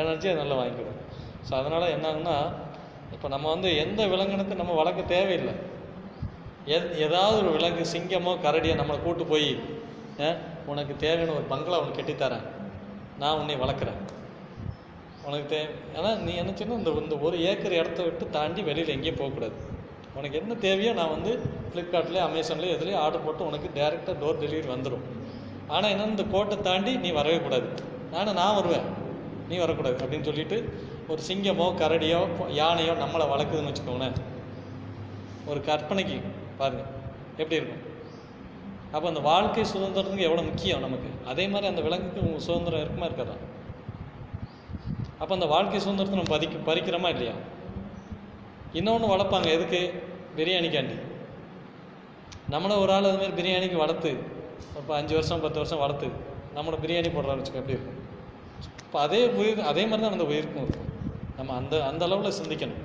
எனர்ஜி 0.00 0.26
அது 0.30 0.42
நல்லா 0.42 0.58
வாங்கிக்கிடும் 0.60 1.00
ஸோ 1.46 1.52
அதனால் 1.60 1.92
என்னன்னா 1.96 2.36
இப்போ 3.14 3.26
நம்ம 3.34 3.46
வந்து 3.54 3.68
எந்த 3.84 4.02
விலங்கினத்தை 4.12 4.54
நம்ம 4.60 4.74
வளர்க்க 4.80 5.14
தேவையில்லை. 5.14 5.54
எத் 6.74 6.94
ஏதாவது 7.06 7.36
ஒரு 7.42 7.50
விலங்கு 7.56 7.84
சிங்கமோ 7.94 8.32
கரடியோ 8.44 8.74
நம்மளை 8.80 8.98
கூட்டு 9.06 9.24
போய் 9.32 9.50
உனக்கு 10.72 10.94
தேவையான 11.04 11.34
ஒரு 11.38 11.46
பங்களா 11.52 11.80
உனக்கு 11.82 11.98
கட்டித்தரேன். 11.98 12.44
நான் 13.22 13.38
உன்னை 13.40 13.56
வளர்க்குறேன். 13.64 14.00
உனக்கு 15.28 15.46
தே 15.52 15.60
ஏன்னா 15.98 16.10
நீ 16.24 16.32
என்ன 16.34 16.52
இந்த 16.78 16.90
இந்த 17.04 17.16
ஒரு 17.26 17.36
ஏக்கர் 17.50 17.78
இடத்த 17.80 18.00
விட்டு 18.02 18.24
தாண்டி 18.36 18.62
வெளியில் 18.62 18.94
எங்கேயும் 18.94 19.20
போகக்கூடாது. 19.20 19.56
உனக்கு 20.18 20.36
என்ன 20.40 20.54
தேவையோ 20.64 20.92
நான் 20.98 21.14
வந்து 21.16 21.32
ஃப்ளிப்கார்ட்லேயே 21.70 22.22
அமேசான்லேயே 22.26 22.74
எதுலேயும் 22.76 23.00
ஆர்டர் 23.04 23.24
போட்டு 23.24 23.46
உனக்கு 23.46 23.68
டேரெக்டாக 23.78 24.16
டோர் 24.22 24.40
டெலிவரி 24.42 24.68
வந்துடும் 24.74 25.04
ஆனால் 25.74 25.92
என்ன 25.94 26.08
இந்த 26.12 26.24
கோட்டை 26.34 26.56
தாண்டி 26.68 26.92
நீ 27.04 27.10
வரவே 27.18 27.38
கூடாது. 27.38 27.68
ஆனால் 28.18 28.38
நான் 28.40 28.56
வருவேன். 28.58 28.86
நீ 29.48 29.56
வரக்கூடாது 29.62 29.96
அப்படின்னு 30.04 30.28
சொல்லிட்டு 30.30 30.58
ஒரு 31.08 31.20
சிங்கமோ 31.28 31.66
கரடியோ 31.80 32.20
யானையோ 32.60 32.92
நம்மளை 33.02 33.24
வளர்க்குதுன்னு 33.32 33.70
வச்சுக்கோங்களேன். 33.70 34.16
ஒரு 35.50 35.60
கற்பனைக்கு 35.70 36.18
பாருங்கள் 36.60 36.90
எப்படி 37.40 37.58
இருக்கும்? 37.60 37.82
அப்போ 38.92 39.06
அந்த 39.08 39.20
வாழ்க்கை 39.30 39.64
சுதந்திரத்துக்கு 39.74 40.28
எவ்வளோ 40.28 40.44
முக்கியம் 40.50 40.84
நமக்கு? 40.86 41.10
அதே 41.32 41.44
மாதிரி 41.48 41.70
அந்த 41.72 41.82
விலங்குக்கு 41.88 42.22
சுதந்திரம் 42.48 42.82
இருக்குமா 42.84 43.08
இருக்காதான் 43.10 43.42
அப்போ 45.24 45.34
அந்த 45.36 45.46
வாழ்க்கை 45.52 45.78
சுதந்திரத்தை 45.84 46.16
நம்ம 46.18 46.32
பதிக்க 46.32 46.56
பறிக்கிறோமா 46.66 47.08
இல்லையா? 47.14 47.34
இன்னொன்று 48.78 49.06
வளர்ப்பாங்க 49.12 49.48
எதுக்கு? 49.56 49.80
பிரியாணிக்காண்டி. 50.38 50.96
நம்மளை 52.54 52.74
ஒரு 52.84 52.92
ஆள் 52.94 53.06
அது 53.10 53.28
பிரியாணிக்கு 53.38 53.78
வளர்த்து 53.82 54.10
இப்போ 54.78 54.92
அஞ்சு 54.96 55.14
வருஷம் 55.18 55.42
பத்து 55.44 55.58
வருஷம் 55.60 55.80
வளர்த்து 55.82 56.08
நம்மளை 56.56 56.76
பிரியாணி 56.82 57.10
போடுறான்னு 57.14 57.42
வச்சுக்கோ 57.42 57.60
எப்படி 57.62 57.76
இருக்கும் 57.76 58.00
இப்போ 58.86 58.98
அதே 59.06 59.20
உயிர் 59.40 59.60
அதே 59.70 59.84
மாதிரி 59.90 60.02
தான் 60.04 60.16
அந்த 60.16 60.26
உயிருக்கும் 60.32 60.64
இருக்கும். 60.64 60.90
நம்ம 61.38 61.54
அந்த 61.60 61.74
அந்த 61.90 62.02
அளவில் 62.08 62.36
சிந்திக்கணும். 62.40 62.82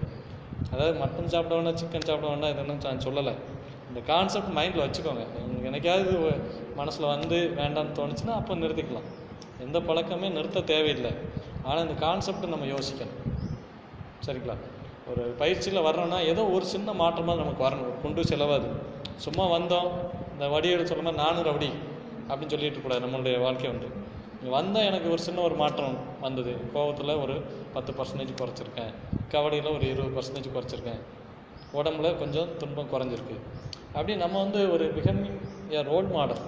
அதாவது 0.72 0.94
மட்டன் 1.02 1.32
சாப்பிட 1.34 1.54
வேண்டாம் 1.58 1.80
சிக்கன் 1.82 2.08
சாப்பிட 2.10 2.28
வேண்டாம் 2.32 2.54
இதெல்லாம் 2.54 2.80
நான் 2.88 3.04
சொல்லலை. 3.08 3.34
இந்த 3.90 4.00
கான்செப்ட் 4.12 4.56
மைண்டில் 4.60 4.86
வச்சுக்கோங்க. 4.86 5.26
உங்களுக்கு 5.44 5.70
என்னைக்காவது 5.72 6.14
மனசில் 6.80 7.12
வந்து 7.14 7.40
வேண்டாம்னு 7.60 7.94
தோணுச்சுன்னா 8.00 8.36
அப்போ 8.40 8.60
நிறுத்திக்கலாம். 8.64 9.10
எந்த 9.66 9.78
பழக்கமே 9.90 10.30
நிறுத்த 10.38 10.66
தேவையில்லை. 10.74 11.14
ஆனால் 11.64 11.84
இந்த 11.86 11.96
கான்செப்டை 12.06 12.50
நம்ம 12.54 12.68
யோசிக்கணும். 12.76 13.20
சரிங்களா? 14.26 14.56
ஒரு 15.12 15.24
பயிற்சியில் 15.42 15.86
வர்றோம்னா 15.88 16.20
ஏதோ 16.32 16.42
ஒரு 16.56 16.66
சின்ன 16.66 16.94
மாற்றமாக 16.94 17.38
நமக்கு 17.44 17.62
வரணும். 17.68 17.88
ஒரு 17.90 17.98
குண்டு 18.02 18.24
செலவாது 18.32 18.70
சும்மா 19.26 19.46
வந்தோம் 19.58 19.90
இந்த 20.34 20.48
வடிவேல் 20.48 20.90
சொல்ல 20.92 21.04
மாதிரி 21.04 21.22
நானூறு 21.24 21.52
வடி 21.54 21.70
அப்படின்னு 22.30 22.54
சொல்லிட்டு 22.54 22.82
கூடாது 22.82 23.04
நம்மளுடைய 23.06 23.38
வாழ்க்கை 23.42 23.68
வந்து. 23.72 23.88
இங்கே 24.40 24.52
வந்தால் 24.58 24.84
எனக்கு 24.84 25.08
ஒரு 25.12 25.22
சின்ன 25.22 25.42
ஒரு 25.42 25.56
மாற்றம் 25.56 25.96
வந்தது. 26.22 26.52
கோவத்தில் 26.74 27.14
ஒரு 27.24 27.36
பத்து 27.74 27.94
பர்சன்டேஜ் 27.94 28.38
குறைச்சிருக்கேன். 28.42 28.94
கபடியில் 29.34 29.74
ஒரு 29.76 29.86
இருபது 29.90 30.14
பர்சன்டேஜ் 30.18 30.54
குறைச்சிருக்கேன். 30.56 31.02
உடம்புல 31.74 32.18
கொஞ்சம் 32.18 32.48
துன்பம் 32.58 32.92
குறைஞ்சிருக்கு. 32.94 33.38
அப்படி 33.94 34.16
நம்ம 34.16 34.36
வந்து 34.40 34.72
ஒரு 34.72 34.86
பிகமிங் 34.96 35.36
ஏ 35.72 35.82
ரோல் 35.82 36.10
மாடல் 36.16 36.44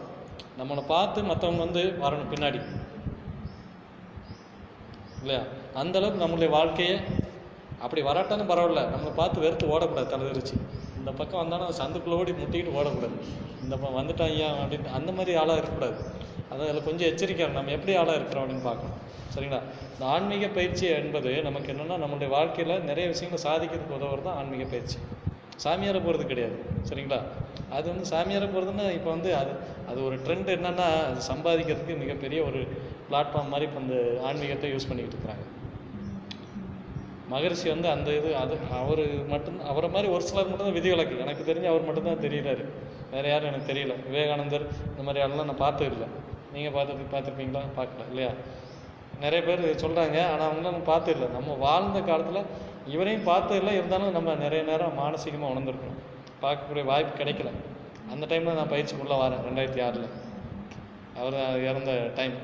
நம்மளை 0.60 0.84
பார்த்து 0.88 1.22
மற்றவங்க 1.22 1.58
வந்து 1.58 1.84
வரணும் 2.04 2.32
பின்னாடி. 2.32 2.62
இல்லையா? 5.22 5.44
அந்த 5.74 6.00
அளவுக்கு 6.00 6.24
நம்மளுடைய 6.26 6.50
வாழ்க்கையை 6.50 6.96
அப்படி 7.80 8.02
வராட்டாலும் 8.02 8.50
பரவாயில்ல. 8.50 8.82
நம்மளை 8.94 9.14
பார்த்து 9.16 9.42
வெறுத்து 9.42 9.68
ஓடக்கூடாது 9.68 10.10
தலைதெரிச்சு 10.14 10.56
இந்த 10.98 11.12
பக்கம் 11.12 11.40
வந்தாலும் 11.40 11.78
சந்துக்குள்ள 11.78 12.18
ஓடி 12.18 12.32
முட்டிக்கிட்டு 12.32 12.78
ஓடக்கூடாது. 12.80 13.16
இந்த 13.64 13.78
பக்கம் 13.78 14.00
வந்துட்டான் 14.02 14.32
ஐயா 14.34 14.50
அப்படின்னு 14.54 14.92
அந்த 14.92 15.12
மாதிரி 15.12 15.38
ஆளாக 15.38 15.58
இருக்கக்கூடாது. 15.58 15.98
அதான் 16.52 16.70
அதில் 16.70 16.84
கொஞ்சம் 16.84 17.08
எச்சரிக்கையாக 17.08 17.54
நம்ம 17.54 17.72
எப்படி 17.72 17.96
ஆளாக 17.96 18.16
இருக்கிறோம் 18.16 18.44
அப்படின்னு 18.44 18.62
பார்க்கணும். 18.62 18.98
சரிங்களா? 19.36 19.62
இந்த 19.94 20.06
ஆன்மீக 20.06 20.48
பயிற்சி 20.48 20.86
என்பது 20.88 21.42
நமக்கு 21.44 21.74
என்னென்னா 21.74 21.98
நம்மளுடைய 22.04 22.30
வாழ்க்கையில் 22.30 22.84
நிறைய 22.84 23.08
விஷயங்களை 23.08 23.42
சாதிக்கிறதுக்கு 23.48 23.98
உதவுறது 24.00 24.22
தான் 24.22 24.36
ஆன்மீக 24.36 24.64
பயிற்சி. 24.64 24.98
சாமியாரை 25.64 26.00
போகிறது 26.04 26.26
கிடையாது. 26.26 26.66
சரிங்களா? 26.90 27.20
அது 27.70 27.86
வந்து 27.90 28.06
சாமியாரை 28.10 28.48
போகிறதுன்னா 28.48 28.92
இப்போ 28.92 29.10
வந்து 29.10 29.36
அது 29.36 29.52
அது 29.88 30.06
ஒரு 30.06 30.16
ட்ரெண்ட் 30.16 30.50
என்னென்னா 30.58 30.88
அது 31.10 31.22
சம்பாதிக்கிறதுக்கு 31.34 31.98
மிகப்பெரிய 31.98 32.44
ஒரு 32.44 32.62
பிளாட்ஃபார்ம் 33.12 33.52
மாதிரி 33.54 33.68
இப்போ 33.70 33.82
இந்த 33.86 33.98
ஆன்மீகத்தை 34.28 34.70
யூஸ் 34.74 34.90
பண்ணிக்கிட்டு 34.90 35.18
இருக்கிறாங்க. 35.18 35.46
மகரிஷி 37.34 37.68
வந்து 37.70 37.88
அந்த 37.96 38.10
இது 38.20 38.30
அது 38.44 38.56
அவர் 38.80 39.04
மட்டும் 39.28 39.60
அவரை 39.72 39.90
மாதிரி 39.90 40.08
ஒரு 40.14 40.24
சிலர் 40.30 40.50
மட்டும்தான் 40.50 40.78
விதி 40.78 40.90
விதிவிலக்கு. 40.90 41.22
எனக்கு 41.26 41.44
தெரிஞ்சு 41.50 41.68
அவர் 41.72 41.88
மட்டும்தான் 41.90 42.24
தெரியறாரு. 42.26 42.64
வேற 43.14 43.24
யாரும் 43.30 43.50
எனக்கு 43.52 43.70
தெரியல. 43.74 43.94
விவேகானந்தர் 44.08 44.66
இந்த 44.90 45.04
மாதிரி 45.06 45.24
ஆளெல்லாம் 45.26 45.50
நான் 45.52 45.64
பார்த்தது 45.66 45.92
இல்லை. 45.92 46.08
நீங்கள் 46.54 46.74
பார்த்து 46.78 47.08
பார்த்துருப்பீங்களா? 47.14 47.62
பார்க்கல 47.78 48.06
இல்லையா? 48.10 48.32
நிறைய 49.24 49.40
பேர் 49.48 49.64
சொல்கிறாங்க 49.84 50.18
ஆனால் 50.32 50.48
அவங்களாம் 50.50 50.70
நம்ம 50.70 50.86
பார்த்து 50.92 51.12
இல்லை. 51.12 51.28
நம்ம 51.38 51.56
வாழ்ந்த 51.66 52.00
காலத்தில் 52.02 52.50
இவரையும் 52.94 53.28
பார்த்தது 53.32 53.60
இல்லை. 53.60 53.74
இருந்தாலும் 53.80 54.16
நம்ம 54.18 54.34
நிறைய 54.46 54.64
நேரம் 54.72 55.00
மானசீகமாக 55.00 55.52
உணர்ந்துருக்கணும். 55.54 56.00
பார்க்கக்கூடிய 56.44 56.86
வாய்ப்பு 56.92 57.24
கிடைக்கல. 57.24 57.52
அந்த 58.14 58.26
டைமில் 58.32 58.60
நான் 58.60 58.74
பயிற்சிக்குள்ளே 58.76 59.18
வரேன் 59.24 59.44
ரெண்டாயிரத்தி 59.48 59.82
ஆறில். 59.88 60.08
அவர் 61.20 61.38
இறந்த 61.70 61.92
டைம் 62.16 62.36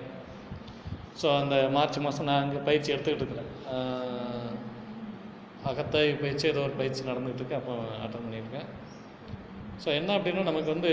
ஸோ 1.22 1.28
அந்த 1.42 1.56
மார்ச் 1.76 2.04
மாதம் 2.06 2.28
நான் 2.30 2.44
அங்கே 2.44 2.60
பயிற்சி 2.68 2.90
எடுத்துக்கிட்டு 2.94 3.24
இருக்கிறேன். 3.26 3.52
அகத்தாய் 5.70 6.12
பயிற்சி 6.24 6.46
ஏதோ 6.52 6.62
ஒரு 6.68 6.76
பயிற்சி 6.82 7.02
நடந்துகிட்டு 7.10 7.42
இருக்கேன் 7.42 7.62
அப்போ 7.62 7.74
அட்டன் 8.04 8.26
பண்ணியிருக்கேன் 8.26 8.68
ஸோ 9.84 9.88
என்ன 10.00 10.10
அப்படின்னா 10.18 10.44
நமக்கு 10.50 10.70
வந்து 10.76 10.92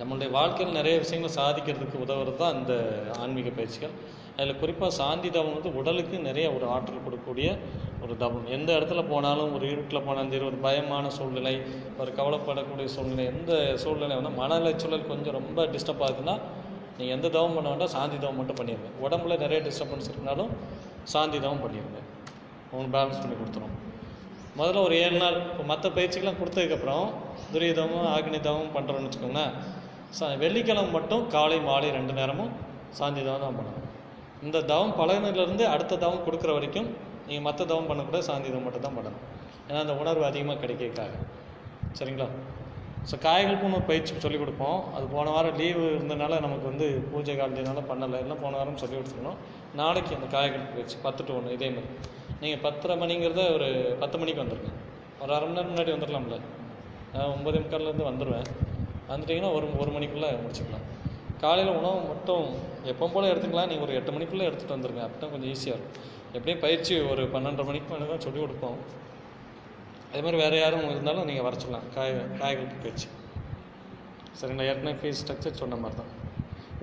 நம்மளுடைய 0.00 0.30
வாழ்க்கையில் 0.36 0.78
நிறைய 0.78 0.94
விஷயங்களை 1.02 1.32
சாதிக்கிறதுக்கு 1.40 1.96
உதவுறது 2.04 2.40
தான் 2.42 2.56
இந்த 2.60 2.74
ஆன்மீக 3.22 3.48
பயிற்சிகள். 3.58 3.94
அதில் 4.36 4.60
குறிப்பாக 4.60 4.92
சாந்தி 4.98 5.28
தவம் 5.34 5.56
வந்து 5.56 5.70
உடலுக்கு 5.80 6.16
நிறைய 6.28 6.46
ஒரு 6.56 6.66
ஆற்றல் 6.74 7.04
கொடுக்கக்கூடிய 7.06 7.48
ஒரு 8.04 8.14
தவம். 8.22 8.46
எந்த 8.56 8.70
இடத்துல 8.78 9.00
போனாலும் 9.10 9.52
ஒரு 9.56 9.66
இருட்டில் 9.72 10.06
போனாலும் 10.06 10.32
சரி 10.34 10.46
ஒரு 10.50 10.58
பயமான 10.66 11.10
சூழ்நிலை 11.18 11.54
ஒரு 12.02 12.12
கவலைப்படக்கூடிய 12.20 12.88
சூழ்நிலை 12.96 13.24
எந்த 13.32 13.52
சூழ்நிலை 13.84 14.16
வந்து 14.20 14.32
மன 14.40 14.58
அலைச்சூழல் 14.60 15.10
கொஞ்சம் 15.12 15.36
ரொம்ப 15.38 15.66
டிஸ்டர்ப் 15.74 16.04
ஆகுதுன்னா 16.06 16.36
நீங்கள் 17.00 17.16
எந்த 17.16 17.28
தவம் 17.34 17.54
பண்ண 17.56 17.68
வேண்டாம் 17.72 17.92
சாந்தி 17.96 18.16
தவம் 18.22 18.38
மட்டும் 18.40 18.58
பண்ணிடுங்க 18.60 18.88
உடம்புல 19.04 19.36
நிறைய 19.42 19.58
டிஸ்டர்பன்ஸ் 19.66 20.08
இருந்தாலும் 20.12 20.50
சாந்தி 21.12 21.38
தவம் 21.44 21.62
பண்ணிடுங்க 21.64 21.98
உங்களுக்கு 22.70 22.94
பேலன்ஸ் 22.96 23.20
பண்ணி 23.22 23.36
கொடுத்துரும். 23.38 23.74
முதல்ல 24.58 24.80
ஒரு 24.86 24.94
ஏழு 25.04 25.16
நாள் 25.22 25.36
இப்போ 25.50 25.64
மற்ற 25.70 25.86
பயிற்சிகள்லாம் 25.96 26.40
கொடுத்ததுக்கப்புறம் 26.40 27.06
துரியதமும் 27.54 28.06
ஆக்னி 28.16 28.40
தவம் 28.48 28.72
பண்ணுறோன்னு 28.76 29.08
வச்சுக்கோங்களேன். 29.08 29.52
ச 30.18 30.28
வெள்ளிக்கிழமை 30.42 30.90
மட்டும் 30.98 31.22
காலை 31.34 31.58
மாலை 31.68 31.88
ரெண்டு 31.98 32.12
நேரமும் 32.20 32.52
சாந்தி 32.98 33.22
தவம் 33.26 33.44
தான் 33.46 33.58
பண்ணணும். 33.58 33.88
இந்த 34.46 34.58
தவம் 34.72 34.94
பழகினதுலேருந்து 35.00 35.64
அடுத்த 35.74 35.98
தவம் 36.04 36.24
கொடுக்குற 36.26 36.52
வரைக்கும் 36.58 36.88
நீங்கள் 37.28 37.46
மற்ற 37.48 37.60
தவம் 37.72 37.90
பண்ணக்கூடாது 37.90 38.28
சாந்தி 38.30 38.48
தவம் 38.52 38.66
மட்டும் 38.68 38.86
தான் 38.86 38.96
பண்ணணும். 38.98 39.22
ஏன்னா 39.68 39.80
அந்த 39.84 39.94
உணர்வு 40.02 40.24
அதிகமாக 40.30 40.58
கிடைக்கிறதுக்காக. 40.64 41.12
சரிங்களா? 41.98 42.28
ஸோ 43.08 43.14
காய்களுக்கும் 43.26 43.74
ஒரு 43.76 43.86
பயிற்சி 43.90 44.12
சொல்லிக் 44.24 44.42
கொடுப்போம். 44.42 44.80
அது 44.96 45.04
போன 45.14 45.30
வாரம் 45.34 45.58
லீவு 45.60 45.84
இருந்தனால 45.96 46.38
நமக்கு 46.46 46.66
வந்து 46.70 46.86
பூஜை 47.12 47.34
காலத்தினால 47.40 47.82
பண்ணலை. 47.90 48.18
எல்லாம் 48.24 48.42
போன 48.44 48.56
வாரம் 48.60 48.80
சொல்லி 48.82 48.96
கொடுத்துருக்கணும் 48.96 49.38
நாளைக்கு 49.80 50.12
அந்த 50.18 50.28
காய்கள் 50.34 50.66
பயிற்சி 50.74 50.96
பத்து 51.06 51.24
டு 51.28 51.34
ஒன்று 51.38 51.56
இதே 51.58 51.68
மாதிரி. 51.76 51.88
நீங்கள் 52.42 52.62
பத்தரை 52.66 52.96
மணிங்கிறத 53.02 53.42
ஒரு 53.56 53.68
பத்து 54.02 54.18
மணிக்கு 54.22 54.42
வந்துடுங்க 54.44 54.72
ஒரு 55.22 55.32
அரை 55.36 55.46
மணி 55.46 55.58
நேரம் 55.58 55.72
முன்னாடி 55.72 55.92
வந்துடலாம்ல. 55.96 56.38
நான் 57.14 57.32
ஒம்பது 57.36 57.56
முக்கால்லேருந்து 57.62 58.06
வந்துடுவேன் 58.10 58.48
வந்துட்டிங்கன்னா 59.12 59.52
ஒரு 59.58 59.66
ஒரு 59.82 59.90
மணிக்குள்ளே 59.96 60.30
முடிச்சுக்கலாம். 60.42 60.86
காலையில் 61.42 61.76
உணவு 61.80 62.00
மட்டும் 62.12 62.46
எப்போ 62.92 63.04
போல் 63.12 63.30
எடுத்துக்கலாம். 63.32 63.70
நீங்கள் 63.72 63.86
ஒரு 63.86 63.94
எட்டு 63.98 64.14
மணிக்குள்ளே 64.16 64.46
எடுத்துகிட்டு 64.48 64.76
வந்துருங்க. 64.76 65.02
அப்போ 65.06 65.18
தான் 65.22 65.32
கொஞ்சம் 65.34 65.50
ஈஸியாக 65.54 65.76
இருக்கும். 65.76 65.96
எப்படியும் 66.36 66.62
பயிற்சி 66.64 66.94
ஒரு 67.12 67.22
பன்னெண்டரை 67.34 67.66
மணிக்கு 67.70 67.88
மேலே 67.92 68.08
தான் 68.12 68.24
சொல்லிக் 68.26 68.44
கொடுப்போம். 68.44 68.78
அதே 70.10 70.20
மாதிரி 70.24 70.38
வேறு 70.42 70.56
யாரும் 70.60 70.88
இருந்தாலும் 70.92 71.26
நீங்கள் 71.28 71.46
வர 71.46 71.56
சொல்லலாம். 71.64 71.84
காய் 72.40 72.56
புக்கு 72.60 72.88
வச்சு. 72.90 73.08
சரிங்களா? 74.38 74.66
ஏற்கனவே 74.70 74.94
ஃபீஸ் 75.00 75.20
ஸ்ட்ரக்சர் 75.22 75.60
சொன்ன 75.60 75.76
மாதிரி 75.82 75.96
தான். 76.00 76.12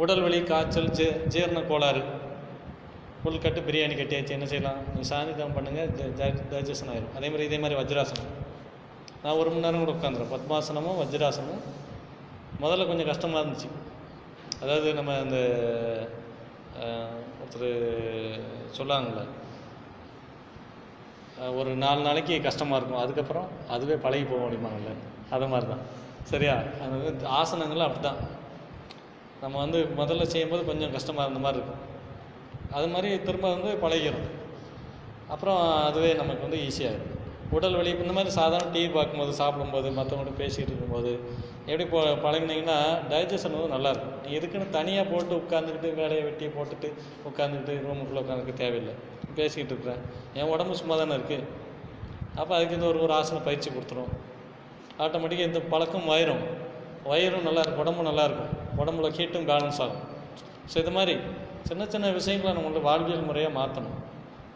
உடல் 0.04 0.22
வலி 0.26 0.40
காய்ச்சல் 0.52 0.90
ஜீ 0.98 1.06
ஜீரண 1.34 1.62
கோளாறு. 1.72 2.02
புல் 3.24 3.42
கட்டு 3.46 3.62
பிரியாணி 3.68 3.96
கட்டியாச்சு. 4.00 4.36
என்ன 4.38 4.48
செய்யலாம்? 4.52 4.80
நீங்கள் 4.90 5.10
சாந்திதம் 5.12 5.56
பண்ணுங்கள் 5.58 5.90
டைஜஷன் 6.52 6.92
ஆயிரும். 6.94 7.14
அதே 7.18 7.28
மாதிரி 7.32 7.48
இதே 7.50 7.60
மாதிரி 7.64 7.80
வஜ்ராசனம். 7.82 8.32
நான் 9.24 9.40
ஒரு 9.42 9.50
மணி 9.54 9.66
நேரம் 9.66 9.84
கூட 9.84 9.94
உட்காந்துரும் 9.98 10.34
பத்மாசனமும் 10.36 11.00
வஜ்ராசனமும் 11.02 11.64
முதல்ல 12.64 12.88
கொஞ்சம் 12.92 13.10
கஷ்டமாக 13.12 13.42
இருந்துச்சு. 13.44 13.70
அதாவது 14.64 14.88
நம்ம 15.00 15.18
அந்த 15.24 15.40
ஒருத்தர் 17.42 17.68
சொல்லாங்களே 18.78 19.24
ஒரு 21.60 21.72
நாலு 21.84 22.02
நாளைக்கு 22.08 22.36
கஷ்டமாக 22.48 22.78
இருக்கும். 22.80 23.02
அதுக்கப்புறம் 23.04 23.48
அதுவே 23.74 23.96
பழகி 24.06 24.26
போக 24.32 24.40
முடியுமாங்கல்ல? 24.46 24.94
அது 25.36 25.48
மாதிரி 25.54 25.68
தான் 25.74 25.84
சரியா? 26.32 26.56
அந்த 26.84 26.94
வந்து 27.00 27.28
ஆசனங்களும் 27.42 27.86
அப்படி 27.88 28.02
தான் 28.08 28.22
நம்ம 29.44 29.56
வந்து 29.64 29.80
முதல்ல 30.00 30.26
செய்யும்போது 30.34 30.64
கொஞ்சம் 30.70 30.94
கஷ்டமாக 30.96 31.26
இருந்த 31.28 31.42
மாதிரி 31.46 31.60
இருக்கும். 31.62 31.84
அது 32.78 32.88
மாதிரி 32.94 33.10
திரும்ப 33.28 33.48
வந்து 33.56 33.72
பழகிடும் 33.84 34.28
அப்புறம் 35.34 35.60
அதுவே 35.90 36.10
நமக்கு 36.22 36.44
வந்து 36.48 36.60
ஈஸியாக 36.68 36.94
இருக்கும். 36.94 37.14
உடல் 37.58 37.78
வலி 37.80 37.92
இந்த 38.04 38.14
மாதிரி 38.16 38.32
சாதாரண 38.38 38.70
டிவி 38.76 38.90
பார்க்கும்போது 38.96 39.34
சாப்பிடும்போது 39.42 39.88
மற்றவங்கள்ட்ட 39.98 40.42
பேசிகிட்டு 40.42 40.72
இருக்கும்போது 40.74 41.12
எப்படி 41.70 41.86
போ 41.94 42.00
பழகினீங்கன்னா 42.26 42.80
டைஜஷன் 43.12 43.56
வந்து 43.58 43.76
நல்லாயிருக்கும் 43.76 44.16
நீ 44.24 44.32
எதுக்குன்னு 44.40 44.76
தனியாக 44.78 45.06
போட்டு 45.12 45.34
உட்காந்துக்கிட்டு 45.42 45.92
வேலையை 46.02 46.24
வெட்டி 46.28 46.50
போட்டுட்டு 46.58 46.90
உட்காந்துக்கிட்டு 47.30 47.76
ரூமுக்குள்ளே 47.86 48.24
உட்காந்துக்க 48.24 48.56
தேவையில்லை. 48.64 48.96
பேசிக்கிட்டு 49.40 49.74
இருக்கிறேன். 49.76 50.02
என் 50.40 50.52
உடம்பு 50.54 50.74
சும்மா 50.82 50.96
தானே 51.02 51.16
இருக்குது 51.20 51.46
அப்போ 52.40 52.52
அதுக்கு 52.58 52.78
இந்த 52.78 52.88
ஒரு 52.92 53.00
ஒரு 53.06 53.14
ஆசனம் 53.20 53.46
பயிற்சி 53.48 53.70
கொடுத்துரும். 53.76 54.12
ஆட்டோமேட்டிக்காக 55.04 55.50
இந்த 55.52 55.62
பழக்கம் 55.74 56.08
வயிறும் 56.12 56.44
வயிறும் 57.12 57.46
நல்லா 57.48 57.62
இருக்கும் 57.64 57.84
உடம்பும் 57.84 58.10
நல்லாயிருக்கும் 58.10 58.54
உடம்புல 58.82 59.10
ஹீட்டும் 59.18 59.48
பேலன்ஸ் 59.52 59.80
ஆகும். 59.86 60.04
ஸோ 60.72 60.76
இது 60.84 60.92
மாதிரி 60.98 61.16
சின்ன 61.70 61.86
சின்ன 61.94 62.10
விஷயங்களை 62.18 62.52
நம்மளோட 62.58 62.82
வாழ்வியல் 62.90 63.28
முறையாக 63.30 63.54
மாற்றணும் 63.60 63.98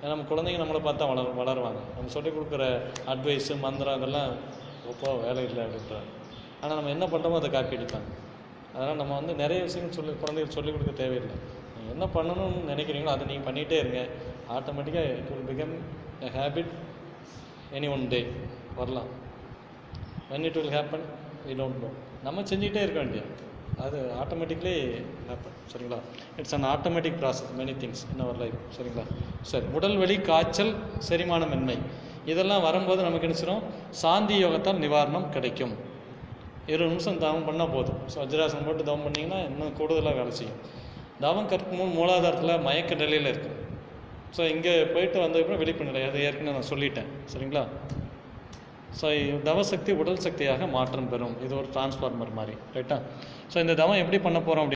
ஏன்னா 0.01 0.11
நம்ம 0.13 0.25
குழந்தைங்க 0.31 0.59
நம்மளை 0.61 0.81
பார்த்தா 0.87 1.07
வளர் 1.11 1.37
வளருவாங்க. 1.39 1.81
நம்ம 1.95 2.11
சொல்லிக் 2.15 2.35
கொடுக்குற 2.37 2.63
அட்வைஸு 3.13 3.55
மந்திரம் 3.65 3.97
அதெல்லாம் 3.99 4.31
ஒப்போ 4.91 5.09
வேலை 5.25 5.41
இல்லை 5.49 5.61
அப்படின்றாங்க 5.65 6.09
ஆனால் 6.61 6.77
நம்ம 6.79 6.91
என்ன 6.95 7.05
பண்ணுறோமோ 7.11 7.39
அதை 7.41 7.49
காப்பி 7.55 7.77
அடிப்பாங்க 7.79 8.09
அதனால் 8.73 8.99
நம்ம 9.01 9.13
வந்து 9.19 9.33
நிறைய 9.43 9.59
விஷயங்கள் 9.67 9.97
சொல்லி 9.99 10.13
குழந்தைகளுக்கு 10.23 10.57
சொல்லிக் 10.57 10.75
கொடுக்க 10.75 10.93
தேவையில்லை. 11.03 11.37
நீங்கள் 11.81 11.95
என்ன 11.97 12.05
பண்ணணும்னு 12.15 12.71
நினைக்கிறீங்களோ 12.71 13.11
அதை 13.13 13.25
நீங்கள் 13.29 13.47
பண்ணிகிட்டே 13.47 13.77
இருங்க. 13.83 14.01
ஆட்டோமேட்டிக்காக 14.55 15.13
it 15.19 15.29
will 15.33 15.47
become 15.51 15.73
a 16.25 16.29
habit 16.35 16.71
any 17.77 17.87
one 17.93 18.03
day 18.11 18.19
வரலாம். 18.79 19.09
When 20.31 20.45
it 20.49 20.57
will 20.59 20.73
happen 20.75 21.05
we 21.45 21.53
don't 21.61 21.79
know 21.83 21.89
நம்ம 22.27 22.43
செஞ்சுக்கிட்டே 22.49 22.81
இருக்க 22.85 22.99
வேண்டியது. 23.03 23.29
அது 23.85 23.97
ஆட்டோமேட்டிக்லி 24.21 24.73
ஹேப்பன் 25.29 25.55
சரிங்களா? 25.71 25.99
It's 26.39 26.55
an 26.57 26.67
automatic 26.73 27.17
process 27.21 27.53
many 27.59 27.73
things 27.83 28.03
in 28.13 28.23
our 28.25 28.39
life 28.43 28.59
சரிங்களா? 28.77 29.05
சரி 29.51 29.67
உடல் 29.77 29.97
வலி 30.03 30.17
காய்ச்சல் 30.29 30.73
செரிமானமின்மை. 31.07 31.77
இதெல்லாம் 32.31 32.65
வரும்போது 32.67 33.01
நமக்கு 33.07 33.27
என்ன 33.27 33.37
செய்யணும் 33.39 33.65
சாந்தி 34.01 34.35
யோகத்தால் 34.43 34.81
நிவாரணம் 34.85 35.27
கிடைக்கும். 35.37 35.73
இருபது 36.71 36.91
நிமிஷம் 36.91 37.19
தவம் 37.23 37.47
பண்ணால் 37.47 37.73
போதும். 37.75 37.99
ஸோ 38.11 38.17
வஜ்ராசனம் 38.23 38.67
போட்டு 38.67 38.83
தவம் 38.89 39.05
பண்ணிங்கன்னா 39.07 39.39
இன்னும் 39.49 39.73
கூடுதலாக 39.79 40.15
வேலை 40.19 40.33
செய்யும். 40.39 40.59
தவம் 41.23 41.49
கற்கும் 41.51 41.79
போது 41.81 41.91
மூலாதாரத்தில் 41.97 42.63
மயக்க 42.67 42.95
நிலையில் 43.03 43.29
இருக்கும் 43.31 43.57
ஸோ 44.35 44.41
இங்கே 44.53 44.73
போயிட்டு 44.93 45.17
வந்ததுக்கப்புறம் 45.21 45.61
விழிப்பு 45.61 45.87
நிலை. 45.87 46.01
அது 46.09 46.19
ஏற்கனவே 46.27 46.55
நான் 46.57 46.71
சொல்லிட்டேன். 46.73 47.09
சரிங்களா? 47.31 47.63
ஸோ 48.99 49.07
தவசக்தி 49.47 49.91
உடல் 50.01 50.21
சக்தியாக 50.25 50.65
மாற்றம் 50.75 51.09
பெறும். 51.11 51.35
இது 51.45 51.53
ஒரு 51.59 51.67
டிரான்ஸ்ஃபார்மர் 51.75 52.31
மாதிரி. 52.39 52.55
ரைட்டா 52.75 52.97
ஸோ 53.51 53.57
இந்த 53.63 53.73
தவம் 53.81 54.01
எப்படி 54.03 54.17
பண்ண 54.25 54.39
போகிறோம் 54.47 54.69